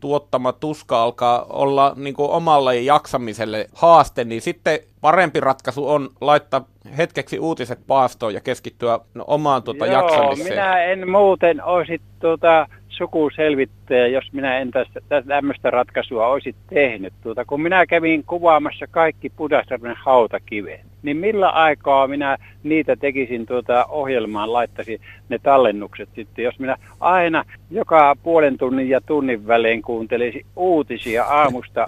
tuottama 0.00 0.52
tuska 0.52 1.02
alkaa 1.02 1.46
olla 1.48 1.92
niin 1.96 2.14
kuin 2.14 2.30
omalle 2.30 2.76
jaksamiselle 2.80 3.66
haaste, 3.74 4.24
niin 4.24 4.40
sitten 4.40 4.78
parempi 5.00 5.40
ratkaisu 5.40 5.88
on 5.88 6.08
laittaa 6.20 6.64
hetkeksi 6.96 7.38
uutiset 7.38 7.78
paastoon 7.86 8.34
ja 8.34 8.40
keskittyä 8.40 9.00
no, 9.14 9.24
omaan 9.26 9.62
tuota 9.62 9.86
Joo, 9.86 10.02
jaksamiseen. 10.02 10.48
minä 10.50 10.82
en 10.82 11.10
muuten 11.10 11.64
olisi 11.64 12.00
tuota 12.20 12.66
sukuselvittäjä, 12.96 14.06
jos 14.06 14.32
minä 14.32 14.58
en 14.58 14.70
tästä, 14.70 15.00
tämmöistä 15.28 15.70
ratkaisua 15.70 16.26
olisi 16.26 16.54
tehnyt. 16.70 17.12
Tuota, 17.22 17.44
kun 17.44 17.62
minä 17.62 17.86
kävin 17.86 18.24
kuvaamassa 18.24 18.86
kaikki 18.90 19.30
Pudasjärven 19.30 19.96
hautakivet, 20.04 20.80
niin 21.02 21.16
millä 21.16 21.48
aikaa 21.48 22.08
minä 22.08 22.36
niitä 22.62 22.96
tekisin 22.96 23.46
tuota 23.46 23.86
ohjelmaan, 23.86 24.52
laittaisin 24.52 25.00
ne 25.28 25.38
tallennukset 25.38 26.08
sitten, 26.14 26.44
jos 26.44 26.58
minä 26.58 26.76
aina 27.00 27.44
joka 27.70 28.16
puolen 28.22 28.58
tunnin 28.58 28.88
ja 28.88 29.00
tunnin 29.00 29.46
välein 29.46 29.82
kuuntelisin 29.82 30.46
uutisia 30.56 31.24
aamusta 31.24 31.86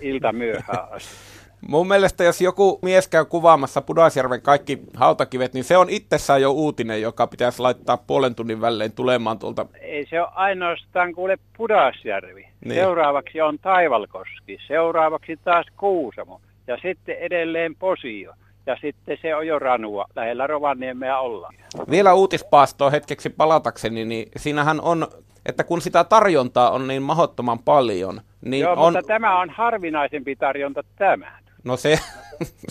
ilta 0.00 0.32
myöhään 0.32 0.92
asti. 0.92 1.31
Mun 1.68 1.88
mielestä 1.88 2.24
jos 2.24 2.40
joku 2.40 2.78
mies 2.82 3.08
käy 3.08 3.24
kuvaamassa 3.24 3.82
Pudasjärven 3.82 4.42
kaikki 4.42 4.78
hautakivet, 4.96 5.54
niin 5.54 5.64
se 5.64 5.76
on 5.76 5.90
itsessään 5.90 6.42
jo 6.42 6.50
uutinen, 6.50 7.02
joka 7.02 7.26
pitäisi 7.26 7.62
laittaa 7.62 7.96
puolen 7.96 8.34
tunnin 8.34 8.60
välein 8.60 8.92
tulemaan 8.92 9.38
tuolta. 9.38 9.66
Ei 9.80 10.06
se 10.06 10.20
ole 10.20 10.28
ainoastaan 10.34 11.14
kuule 11.14 11.38
Pudasjärvi. 11.56 12.48
Niin. 12.64 12.74
Seuraavaksi 12.74 13.40
on 13.40 13.58
Taivalkoski, 13.58 14.58
seuraavaksi 14.66 15.36
taas 15.44 15.66
Kuusamo 15.76 16.40
ja 16.66 16.78
sitten 16.82 17.16
edelleen 17.18 17.74
Posio. 17.74 18.32
Ja 18.66 18.76
sitten 18.80 19.18
se 19.22 19.34
on 19.34 19.46
jo 19.46 19.58
ranua, 19.58 20.04
lähellä 20.16 20.46
Rovaniemeä 20.46 21.18
ollaan. 21.18 21.54
Vielä 21.90 22.14
uutispaastoon 22.14 22.92
hetkeksi 22.92 23.30
palatakseni, 23.30 24.04
niin 24.04 24.28
siinähän 24.36 24.80
on, 24.80 25.06
että 25.46 25.64
kun 25.64 25.80
sitä 25.80 26.04
tarjontaa 26.04 26.70
on 26.70 26.88
niin 26.88 27.02
mahottoman 27.02 27.58
paljon, 27.58 28.20
niin 28.44 28.62
Joo, 28.62 28.72
on... 28.72 28.92
mutta 28.92 29.06
tämä 29.06 29.40
on 29.40 29.50
harvinaisempi 29.50 30.36
tarjonta 30.36 30.82
tämä. 30.96 31.42
No 31.64 31.76
se... 31.76 31.98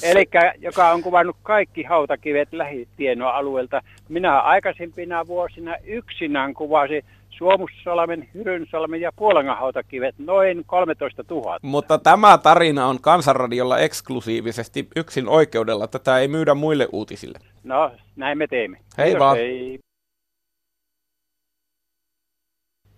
Eli 0.04 0.30
joka 0.60 0.92
on 0.92 1.02
kuvannut 1.02 1.38
kaikki 1.44 1.84
hautakivet 1.84 2.54
lähitienoalueelta. 2.54 3.82
Minä 4.10 4.40
aikaisempina 4.40 5.28
vuosina 5.28 5.76
yksinään 5.84 6.54
kuvasin 6.54 7.04
Suomussalmen, 7.30 8.30
Hyrynsalmen 8.34 9.02
ja 9.02 9.12
Puolangan 9.16 9.58
hautakivet 9.58 10.16
noin 10.18 10.64
13 10.66 11.24
000. 11.30 11.60
Mutta 11.62 11.98
tämä 11.98 12.38
tarina 12.38 12.88
on 12.88 13.02
Kansanradiolla 13.02 13.80
eksklusiivisesti 13.80 14.88
yksin 14.96 15.30
oikeudella. 15.30 15.88
Tätä 15.88 16.18
ei 16.18 16.28
myydä 16.28 16.54
muille 16.54 16.88
uutisille. 16.92 17.40
No, 17.64 17.92
näin 18.16 18.38
me 18.38 18.48
teemme. 18.48 18.78
Hei 18.98 19.06
Kiitos, 19.06 19.20
vaan. 19.20 19.38
Hei. 19.38 19.80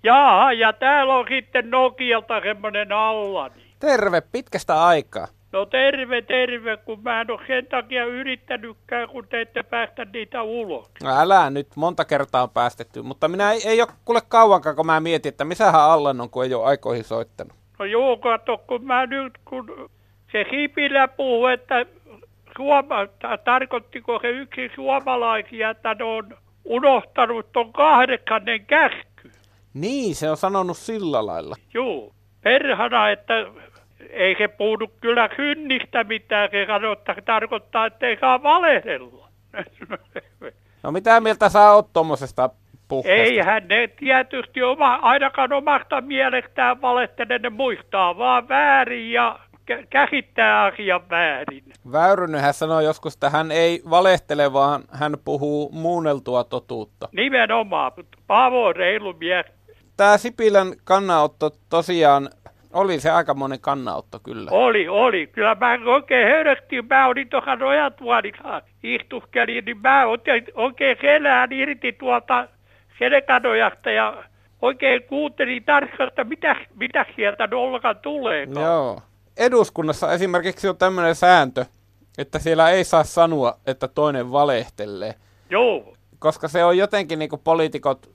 Jaa, 0.03 0.53
ja 0.53 0.73
täällä 0.73 1.15
on 1.15 1.25
sitten 1.29 1.69
Nokialta 1.69 2.41
semmoinen 2.41 2.91
Allani. 2.91 3.63
Terve, 3.79 4.21
pitkästä 4.21 4.83
aikaa. 4.83 5.27
No 5.53 5.65
terve, 5.65 6.21
terve, 6.21 6.77
kun 6.77 7.03
mä 7.03 7.21
en 7.21 7.31
ole 7.31 7.47
sen 7.47 7.65
takia 7.65 8.05
yrittänytkään, 8.05 9.09
kun 9.09 9.27
te 9.27 9.41
ette 9.41 9.63
päästä 9.63 10.05
niitä 10.05 10.41
ulos. 10.41 10.87
No 11.03 11.09
älä 11.19 11.49
nyt, 11.49 11.67
monta 11.75 12.05
kertaa 12.05 12.43
on 12.43 12.49
päästetty, 12.49 13.01
mutta 13.01 13.27
minä 13.27 13.51
ei, 13.51 13.61
ei 13.65 13.81
ole 13.81 13.89
kuule 14.05 14.21
kauankaan, 14.27 14.75
kun 14.75 14.85
mä 14.85 14.99
mietin, 14.99 15.29
että 15.29 15.45
missähän 15.45 15.81
Allan 15.81 16.21
on, 16.21 16.29
kun 16.29 16.43
ei 16.43 16.53
ole 16.53 16.65
aikoihin 16.65 17.03
soittanut. 17.03 17.53
No 17.79 17.85
joo, 17.85 18.17
kato, 18.17 18.57
kun 18.57 18.85
mä 18.85 19.05
nyt, 19.05 19.33
kun 19.45 19.89
se 20.31 20.45
Hipilä 20.51 21.07
puhuu, 21.07 21.45
että 21.45 21.85
Suoma, 22.57 22.95
ta- 23.21 23.37
tarkoittiko 23.37 24.19
se 24.21 24.29
yksi 24.29 24.71
suomalaisia, 24.75 25.69
että 25.69 25.93
ne 25.93 26.03
on 26.03 26.37
unohtanut 26.65 27.51
ton 27.51 27.73
kahdeksannen 27.73 28.65
käsky. 28.65 29.31
Niin, 29.73 30.15
se 30.15 30.29
on 30.29 30.37
sanonut 30.37 30.77
sillä 30.77 31.25
lailla. 31.25 31.55
Joo, 31.73 32.11
perhana, 32.41 33.09
että 33.09 33.33
ei 34.09 34.35
se 34.37 34.47
puhunut 34.47 34.93
kyllä 35.01 35.29
kynnistä 35.29 36.03
mitään, 36.03 36.49
se 36.51 36.65
sanoi, 36.65 36.93
että 36.93 37.13
se 37.13 37.21
tarkoittaa, 37.21 37.85
että 37.85 38.07
ei 38.07 38.17
saa 38.19 38.43
valehdella. 38.43 39.29
No 40.83 40.91
mitä 40.91 41.19
mieltä 41.19 41.49
sä 41.49 41.71
oot 41.71 41.93
tuommoisesta 41.93 42.49
puheesta? 42.87 43.11
Eihän 43.11 43.67
ne 43.67 43.87
tietysti 43.87 44.63
oma, 44.63 44.95
ainakaan 44.95 45.53
omasta 45.53 46.01
mielestään 46.01 46.81
valehtele, 46.81 47.39
ne 47.39 47.49
muistaa 47.49 48.17
vaan 48.17 48.49
väärin 48.49 49.11
ja 49.11 49.39
kä- 49.71 49.87
käsittää 49.89 50.63
asian 50.63 51.09
väärin. 51.09 51.63
Väyrynenhän 51.91 52.53
sanoi 52.53 52.83
joskus, 52.85 53.13
että 53.13 53.29
hän 53.29 53.51
ei 53.51 53.81
valehtele, 53.89 54.53
vaan 54.53 54.83
hän 54.91 55.17
puhuu 55.25 55.71
muunneltua 55.71 56.43
totuutta. 56.43 57.09
Nimenomaan, 57.11 57.91
mutta 57.97 58.17
Paavo 58.27 58.65
on 58.65 58.75
reilu 58.75 59.13
mies. 59.13 59.45
Tämä 59.97 60.17
Sipilän 60.17 60.73
kannanotto 60.83 61.51
tosiaan 61.69 62.29
oli 62.73 62.99
se 62.99 63.09
aikamoinen 63.09 63.59
kannanotto 63.59 64.19
kyllä. 64.19 64.51
Oli, 64.51 64.87
oli. 64.87 65.27
Kyllä 65.27 65.55
mä 65.55 65.91
oikein 65.93 66.27
höröstin. 66.27 66.85
Mä 66.89 67.07
olin 67.07 67.29
tuossa 67.29 67.55
nojatuolissa 67.55 68.61
istuskelin, 68.83 69.65
niin 69.65 69.77
mä 69.77 70.05
otin 70.05 70.43
oikein 70.53 70.97
selään 71.01 71.51
irti 71.51 71.91
tuolta 71.91 72.47
selkänojasta 72.99 73.91
ja 73.91 74.23
oikein 74.61 75.03
kuuntelin 75.03 75.63
tarkkaan, 75.63 76.07
että 76.07 76.23
mitä, 76.23 76.55
mitä 76.75 77.05
sieltä 77.15 77.47
nolkan 77.47 77.95
tulee. 77.97 78.47
Joo. 78.55 79.01
Eduskunnassa 79.37 80.13
esimerkiksi 80.13 80.69
on 80.69 80.77
tämmöinen 80.77 81.15
sääntö, 81.15 81.65
että 82.17 82.39
siellä 82.39 82.69
ei 82.69 82.83
saa 82.83 83.03
sanoa, 83.03 83.57
että 83.67 83.87
toinen 83.87 84.31
valehtelee. 84.31 85.13
Joo. 85.49 85.93
Koska 86.19 86.47
se 86.47 86.63
on 86.63 86.77
jotenkin 86.77 87.19
niin 87.19 87.29
kuin 87.29 87.41
poliitikot 87.43 88.09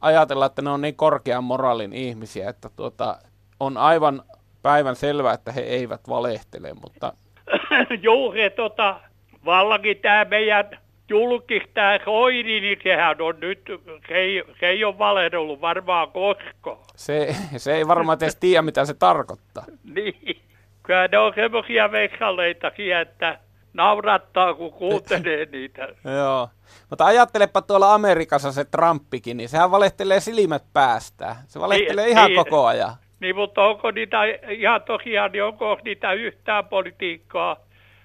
ajatella, 0.00 0.46
että 0.46 0.62
ne 0.62 0.70
on 0.70 0.80
niin 0.80 0.96
korkean 0.96 1.44
moraalin 1.44 1.92
ihmisiä, 1.92 2.50
että 2.50 2.70
tuota, 2.76 3.18
on 3.62 3.76
aivan 3.76 4.22
päivän 4.62 4.96
selvää, 4.96 5.34
että 5.34 5.52
he 5.52 5.60
eivät 5.60 6.00
valehtele, 6.08 6.72
mutta 6.82 7.12
se 8.34 8.50
tota, 8.56 9.00
vallakin 9.44 9.96
tämä 10.02 10.24
meidän 10.24 10.78
julkis, 11.08 11.62
tämä 11.74 11.98
Soini, 12.04 12.60
niin 12.60 12.78
sehän 12.82 13.16
on 13.20 13.40
nyt, 13.40 13.60
se 14.08 14.14
ei, 14.14 14.42
se 14.60 14.66
ei 14.66 14.84
ole 14.84 14.98
valehdellut 14.98 15.60
varmaan 15.60 16.08
koskaan. 16.12 16.78
se, 16.96 17.36
se 17.56 17.74
ei 17.74 17.88
varmaan 17.88 18.18
edes 18.20 18.36
tiedä, 18.36 18.62
mitä 18.62 18.84
se 18.84 18.94
tarkoittaa. 18.94 19.64
Niin. 19.94 20.42
Kyllä 20.82 21.08
ne 21.08 21.18
on 21.18 21.32
semmoisia 21.34 21.92
veksaleitakin, 21.92 22.96
että 22.96 23.38
naurattaa, 23.72 24.54
kun 24.54 24.72
kuuntelee 24.72 25.46
niitä. 25.52 25.88
Joo. 26.16 26.48
Mutta 26.90 27.04
ajattelepa 27.04 27.62
tuolla 27.62 27.94
Amerikassa 27.94 28.52
se 28.52 28.64
Trumpikin, 28.64 29.36
niin 29.36 29.48
sehän 29.48 29.70
valehtelee 29.70 30.20
silmät 30.20 30.64
päästään. 30.72 31.36
Se 31.46 31.60
valehtelee 31.60 32.04
Niin, 32.04 32.12
ihan 32.12 32.26
niin. 32.30 32.36
koko 32.44 32.66
ajan. 32.66 32.94
Niin, 33.22 33.36
mutta 33.36 33.62
onko 33.62 33.90
niitä 33.90 34.24
ihan 34.50 34.82
tosiaan, 34.82 35.32
niin 35.32 35.44
onko 35.44 35.78
niitä 35.84 36.12
yhtään 36.12 36.64
politiikkaa 36.64 37.56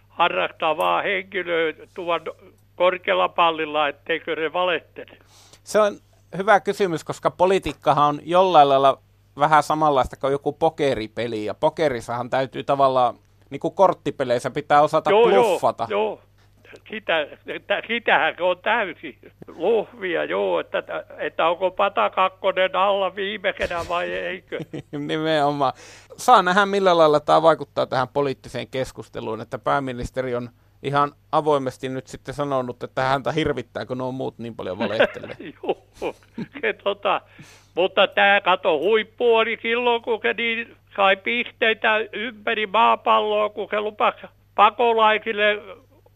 harrastavaa 0.10 1.01
henkilöä 1.01 1.73
tuon 1.93 2.21
korkealla 2.75 3.30
pallilla, 3.30 3.88
etteikö 3.88 4.36
ne 4.36 4.53
valehtele? 4.53 5.17
Se 5.63 5.80
on 5.80 5.97
hyvä 6.38 6.60
kysymys, 6.60 7.03
koska 7.03 7.32
politiikkahan 7.32 8.08
on 8.08 8.19
jollain 8.23 8.69
lailla 8.69 8.99
vähän 9.39 9.63
samanlaista 9.63 10.15
kuin 10.15 10.32
joku 10.32 10.53
pokeripeli. 10.53 11.45
Ja 11.45 11.53
pokerissahan 11.53 12.30
täytyy 12.30 12.63
tavallaan, 12.63 13.15
niin 13.49 13.60
kuin 13.60 13.73
korttipeleissä 13.73 14.51
pitää 14.51 14.82
osata 14.82 15.10
joo, 15.10 15.23
bluffata. 15.23 15.88
Joo, 15.89 16.01
joo. 16.01 16.21
Sitä, 16.89 17.27
että, 17.47 17.82
sitähän 17.88 18.34
se 18.38 18.43
on 18.43 18.58
täysin 18.58 19.17
luhvia, 19.47 20.23
joo, 20.23 20.60
että, 20.60 20.84
että 21.17 21.47
onko 21.47 21.71
pata 21.71 22.10
kakkonen 22.10 22.75
alla 22.75 23.15
viimeisenä 23.15 23.86
vai 23.89 24.13
eikö. 24.13 24.60
Nimenomaan. 24.91 25.73
Saa 26.17 26.41
nähdä, 26.41 26.65
millä 26.65 26.97
lailla 26.97 27.19
tämä 27.19 27.41
vaikuttaa 27.41 27.86
tähän 27.86 28.08
poliittiseen 28.08 28.67
keskusteluun, 28.67 29.41
että 29.41 29.60
pääministeri 29.60 30.36
on 30.36 30.49
ihan 30.84 31.12
avoimesti 31.32 31.89
nyt 31.89 32.08
sitten 32.08 32.34
sanonut, 32.34 32.84
että 32.84 33.01
häntä 33.01 33.32
hirvittää, 33.32 33.86
kun 33.86 33.97
nuo 33.97 34.12
muut 34.12 34.38
niin 34.38 34.56
paljon 34.56 34.80
valehtelee. 34.80 35.36
Joo, 35.63 35.86
se, 36.62 36.73
tota, 36.84 37.21
mutta 37.75 38.08
tämä 38.08 38.41
kato 38.41 38.80
huippu 38.80 39.36
oli 39.36 39.58
silloin, 39.62 40.01
kun 40.01 40.19
se 40.21 40.34
niin 40.34 40.75
sai 40.95 41.15
pisteitä 41.15 41.97
ympäri 42.13 42.67
maapalloa, 42.67 43.49
kun 43.49 43.67
se 43.69 43.82
lupasi 43.82 44.17
pakolaisille 44.56 45.62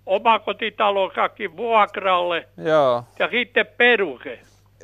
omakotitalossakin 0.06 1.58
vuokralle 1.58 2.48
Joo. 2.58 3.04
ja 3.20 3.30
sitten 3.32 3.66
peruse. 3.78 4.40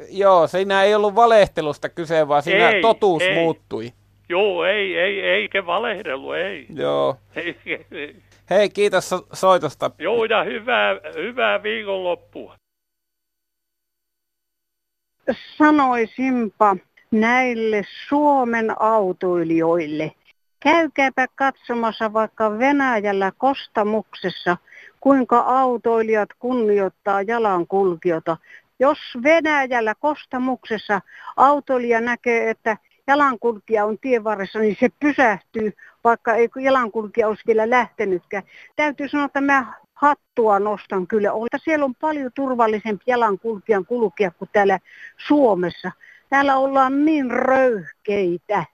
Joo, 0.10 0.48
siinä 0.48 0.84
ei 0.84 0.96
ollut 0.96 1.16
valehtelusta 1.16 1.90
kyse, 1.90 2.28
vaan 2.28 2.42
siinä 2.42 2.70
Ei, 2.70 2.82
totuus 2.82 3.24
ei. 3.24 3.34
muuttui. 3.36 3.94
Joo, 4.30 4.66
ei, 4.66 4.98
ei, 4.98 5.22
ei 5.22 5.50
se 5.54 5.66
valehdellut, 5.66 6.36
ei. 6.36 6.66
Joo. 6.76 7.16
ei, 7.36 7.58
ei. 7.92 8.16
Hei, 8.50 8.70
kiitos 8.70 9.10
so- 9.10 9.28
soitosta. 9.34 9.92
Joo, 10.00 10.26
ja 10.26 10.44
hyvää, 10.44 10.96
hyvää 11.16 11.64
viikonloppua. 11.64 12.56
sanoisinpa 15.58 16.76
näille 17.12 17.84
Suomen 18.08 18.82
autoilijoille, 18.82 20.12
käykääpä 20.60 21.26
katsomassa 21.36 22.14
vaikka 22.14 22.60
Venäjällä 22.60 23.32
Kostamuksessa, 23.38 24.58
kuinka 25.00 25.40
autoilijat 25.40 26.30
kunnioittaa 26.40 27.22
jalankulkijoita. 27.22 28.38
Jos 28.80 28.98
Venäjällä 29.24 29.96
Kostamuksessa 29.96 31.02
autoilija 31.38 32.02
näkee, 32.02 32.50
että 32.50 32.78
jalankulkija 33.08 33.86
on 33.86 33.98
tien 34.00 34.24
varressa, 34.24 34.60
niin 34.60 34.78
se 34.80 34.90
pysähtyy, 35.00 35.74
vaikka 36.04 36.36
ei 36.36 36.50
jalankulkija 36.56 37.28
olisi 37.28 37.44
vielä 37.48 37.70
lähtenytkään. 37.70 38.44
Täytyy 38.76 39.10
sanoa, 39.10 39.26
että 39.26 39.42
mä 39.42 39.74
hattua 39.94 40.60
nostan 40.60 41.08
kyllä. 41.08 41.30
Siellä 41.64 41.86
on 41.86 41.96
paljon 41.96 42.32
turvallisempi 42.36 43.04
jalankulkijan 43.08 43.86
kulkea 43.86 44.32
kuin 44.32 44.50
täällä 44.54 44.80
Suomessa. 45.28 45.92
Täällä 46.30 46.58
ollaan 46.58 47.06
niin 47.06 47.32
röyhkeitä. 47.32 48.66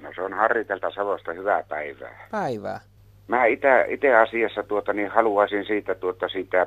No 0.00 0.12
se 0.14 0.22
on 0.22 0.32
Harri 0.32 0.64
tältä 0.64 0.90
Savosta. 0.90 1.32
Hyvää 1.32 1.62
päivää. 1.62 2.28
Päivää. 2.30 2.80
Mä 3.28 3.44
itse 3.88 4.14
asiassa 4.14 4.62
tuota, 4.62 4.92
niin 4.92 5.08
haluaisin 5.08 5.64
siitä, 5.64 5.94
tuota, 5.94 6.28
siitä 6.28 6.66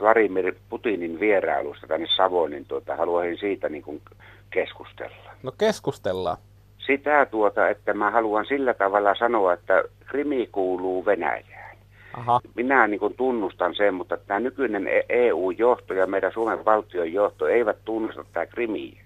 Vladimir 0.00 0.54
Putinin 0.68 1.20
vierailusta 1.20 1.86
tänne 1.86 2.06
Savoon, 2.16 2.50
niin 2.50 2.64
tuota, 2.64 2.96
haluaisin 2.96 3.38
siitä 3.38 3.68
niin 3.68 3.82
kuin 3.82 4.02
keskustella. 4.50 5.32
No 5.42 5.52
keskustellaan. 5.58 6.36
Sitä 6.78 7.26
tuota, 7.26 7.68
että 7.68 7.94
mä 7.94 8.10
haluan 8.10 8.46
sillä 8.46 8.74
tavalla 8.74 9.14
sanoa, 9.14 9.52
että 9.52 9.84
Krimi 10.06 10.48
kuuluu 10.52 11.06
Venäjään. 11.06 11.76
Aha. 12.12 12.40
Minä 12.54 12.86
niin 12.86 13.00
kuin 13.00 13.14
tunnustan 13.14 13.74
sen, 13.74 13.94
mutta 13.94 14.16
tämä 14.16 14.40
nykyinen 14.40 14.88
EU-johto 15.08 15.94
ja 15.94 16.06
meidän 16.06 16.32
Suomen 16.32 16.64
valtion 16.64 17.12
johto 17.12 17.46
eivät 17.46 17.76
tunnusta 17.84 18.24
tämä 18.32 18.46
Krimiä. 18.46 19.02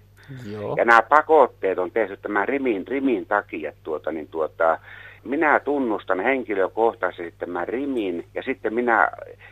Joo. 0.51 0.75
Ja 0.77 0.85
nämä 0.85 1.01
pakotteet 1.01 1.79
on 1.79 1.91
tehty 1.91 2.17
tämän 2.17 2.47
Rimin, 2.47 2.87
Rimin 2.87 3.25
takia, 3.25 3.73
tuota, 3.83 4.11
niin 4.11 4.27
tuota, 4.27 4.79
minä 5.23 5.59
tunnustan 5.59 6.19
henkilökohtaisesti 6.19 7.33
tämän 7.39 7.67
rimin 7.67 8.25
ja 8.33 8.43
sitten 8.43 8.73
minä 8.73 9.09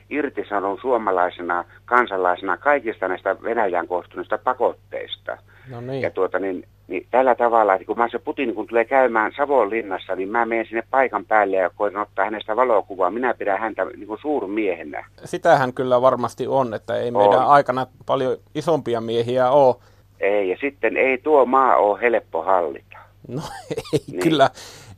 irtisanon 0.10 0.78
suomalaisena 0.82 1.64
kansalaisena 1.86 2.58
kaikista 2.58 3.08
näistä 3.08 3.36
Venäjän 3.44 3.88
koostuneista 3.88 4.38
pakotteista. 4.38 5.38
No 5.70 5.82
niin. 5.82 6.02
Ja 6.02 6.12
tuota, 6.12 6.40
niin, 6.40 6.64
niin 6.88 7.08
tällä 7.12 7.36
tavalla, 7.36 7.74
että 7.74 7.86
kun 7.86 7.98
mä 7.98 8.10
se 8.10 8.20
Putin 8.20 8.56
kun 8.56 8.68
tulee 8.68 8.86
käymään 8.86 9.32
Savonlinnassa, 9.38 10.16
niin 10.16 10.30
mä 10.30 10.46
menen 10.46 10.66
sinne 10.66 10.84
paikan 10.92 11.26
päälle 11.26 11.56
ja 11.58 11.70
koitan 11.70 12.02
ottaa 12.02 12.26
hänestä 12.26 12.56
valokuvaa. 12.56 13.12
Minä 13.12 13.34
pidän 13.34 13.60
häntä 13.60 13.86
niin 13.86 14.08
kuin 14.08 14.22
suurmiehenä. 14.22 15.06
Sitähän 15.26 15.74
kyllä 15.74 16.02
varmasti 16.02 16.48
on, 16.48 16.74
että 16.74 16.96
ei 16.96 17.12
meidän 17.12 17.40
on. 17.40 17.48
aikana 17.48 17.88
paljon 18.06 18.38
isompia 18.56 19.02
miehiä 19.02 19.52
ole. 19.52 19.76
Ei, 20.20 20.50
ja 20.50 20.58
sitten 20.62 20.98
ei 20.98 21.18
tuo 21.18 21.46
maa 21.46 21.76
ole 21.76 22.02
helppo 22.02 22.44
hallita. 22.44 22.98
No 23.28 23.42
ei 23.94 24.00
niin. 24.08 24.20
kyllä, 24.20 24.50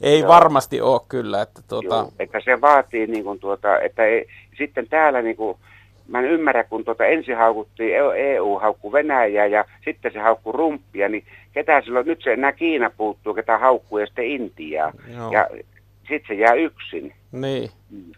ei 0.04 0.20
Joo. 0.20 0.28
varmasti 0.28 0.82
ole 0.82 1.02
kyllä. 1.10 1.42
Että, 1.42 1.62
tuota... 1.68 1.96
Joo, 1.96 2.12
että 2.20 2.39
se 2.46 2.62
vaatii, 2.62 3.08
niin 3.08 3.24
kuin, 3.24 3.39
tuota, 3.39 3.80
että 3.80 4.06
ei, 4.06 4.28
sitten 4.58 4.88
täällä 4.89 5.22
niin 5.22 5.36
kuin, 5.36 5.58
mä 6.08 6.20
en 6.20 6.26
ymmärrä, 6.26 6.63
kun 6.63 6.86
tuota 6.86 7.06
ensin 7.06 7.38
haukuttiin 7.38 7.96
EU, 7.96 8.10
EU 8.10 8.60
haukku 8.60 8.92
Venäjää 8.92 9.46
ja 9.46 9.66
sitten 9.86 10.13
se 10.13 10.20
haukku 10.20 10.52
rumppia, 10.52 11.10
niin 11.10 11.24
ketä 11.54 11.82
silloin, 11.82 12.08
nyt 12.08 12.22
se 12.24 12.34
enää 12.34 12.52
Kiina 12.52 12.89
puuttuu, 12.98 13.34
ketä 13.34 13.58
haukkuu 13.58 13.98
ja 13.98 14.06
sitten 14.06 14.26
Intiaa. 14.26 14.92
Joo. 15.16 15.32
Ja 15.32 15.48
sitten 16.00 16.28
se 16.28 16.34
jää 16.34 16.54
yksin. 16.54 17.13
Niin. 17.32 17.70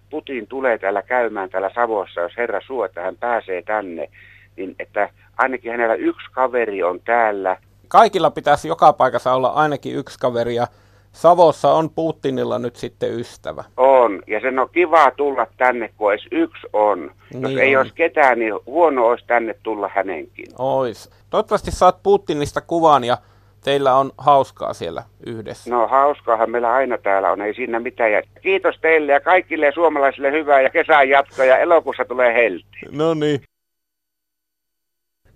Putin 0.10 0.48
tulee 0.48 0.78
täällä 0.78 1.02
käymään 1.02 1.50
täällä 1.50 1.72
Savossa, 1.76 2.22
jos 2.22 2.38
herra 2.38 2.62
suo, 2.62 2.86
että 2.86 3.02
hän 3.02 3.18
pääsee 3.18 3.62
tänne, 3.62 4.10
niin 4.58 4.76
että 4.80 5.10
ainakin 5.38 5.72
hänellä 5.72 5.96
yksi 5.96 6.28
kaveri 6.32 6.84
on 6.84 7.00
täällä. 7.06 7.58
Kaikilla 7.88 8.32
pitäisi 8.32 8.68
joka 8.68 8.94
paikassa 8.94 9.34
olla 9.34 9.48
ainakin 9.48 9.96
yksi 9.96 10.20
kaveri 10.20 10.56
ja 10.56 10.68
Savossa 11.16 11.74
on 11.74 11.90
Putinilla 11.90 12.60
nyt 12.60 12.76
sitten 12.76 13.20
ystävä. 13.20 13.64
On, 13.78 14.22
ja 14.28 14.40
sen 14.40 14.60
on 14.60 14.70
kiva 14.72 15.12
tulla 15.12 15.48
tänne, 15.58 15.90
kun 15.98 16.14
edes 16.14 16.26
yksi 16.32 16.68
on. 16.74 17.12
Niin 17.34 17.42
Jos 17.42 17.58
ei 17.62 17.76
on. 17.76 17.82
olisi 17.82 17.96
ketään, 17.96 18.40
niin 18.40 18.54
huono 18.66 19.06
olisi 19.08 19.26
tänne 19.28 19.56
tulla 19.64 19.90
hänenkin. 19.96 20.46
Ois. 20.60 21.10
Toivottavasti 21.30 21.72
saat 21.72 22.04
Putinista 22.04 22.62
kuvan 22.62 23.04
ja 23.04 23.18
teillä 23.64 23.96
on 23.96 24.12
hauskaa 24.18 24.74
siellä 24.74 25.04
yhdessä. 25.26 25.70
No 25.70 25.88
hauskaahan 25.88 26.52
meillä 26.52 26.74
aina 26.74 26.98
täällä 26.98 27.32
on, 27.32 27.42
ei 27.42 27.54
siinä 27.54 27.80
mitään. 27.80 28.12
Ja 28.12 28.22
kiitos 28.42 28.76
teille 28.82 29.12
ja 29.12 29.20
kaikille 29.20 29.72
suomalaisille 29.74 30.32
hyvää 30.32 30.62
ja 30.62 30.70
kesän 30.70 31.10
jatkoa 31.10 31.46
ja 31.46 31.58
elokuussa 31.58 32.06
tulee 32.06 32.34
helti. 32.34 32.68
No 32.92 33.14
niin. 33.14 33.42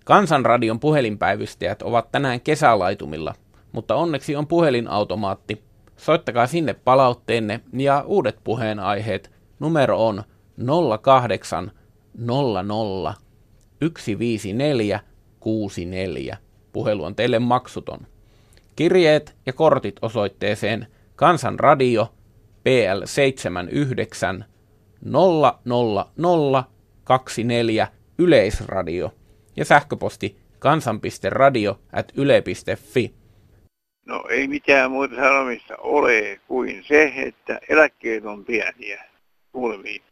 Kansanradion 0.04 0.80
puhelinpäivystäjät 0.80 1.82
ovat 1.82 2.12
tänään 2.12 2.40
kesälaitumilla, 2.40 3.34
mutta 3.72 3.94
onneksi 3.94 4.36
on 4.36 4.46
puhelinautomaatti. 4.46 5.69
Soittakaa 6.00 6.46
sinne 6.46 6.74
palautteenne 6.74 7.60
ja 7.72 8.04
uudet 8.06 8.38
puheenaiheet. 8.44 9.30
Numero 9.58 10.06
on 10.06 10.22
08 11.02 11.70
00 12.18 13.14
154 13.80 15.00
64. 15.40 16.36
Puhelu 16.72 17.04
on 17.04 17.14
teille 17.14 17.38
maksuton. 17.38 18.06
Kirjeet 18.76 19.36
ja 19.46 19.52
kortit 19.52 19.96
osoitteeseen 20.02 20.86
Kansanradio 21.16 22.14
PL 22.62 23.02
79 23.04 24.44
00024 25.04 27.88
Yleisradio 28.18 29.14
ja 29.56 29.64
sähköposti 29.64 30.36
kansan.radio 30.58 31.80
at 31.92 32.12
yle.fi. 32.14 33.19
No 34.10 34.24
ei 34.28 34.48
mitään 34.48 34.90
muuta 34.90 35.16
sanomista 35.16 35.76
ole 35.78 36.40
kuin 36.48 36.84
se, 36.88 37.12
että 37.16 37.60
eläkkeet 37.68 38.24
on 38.24 38.44
pieniä. 38.44 39.04
Kuulemiin. 39.52 40.02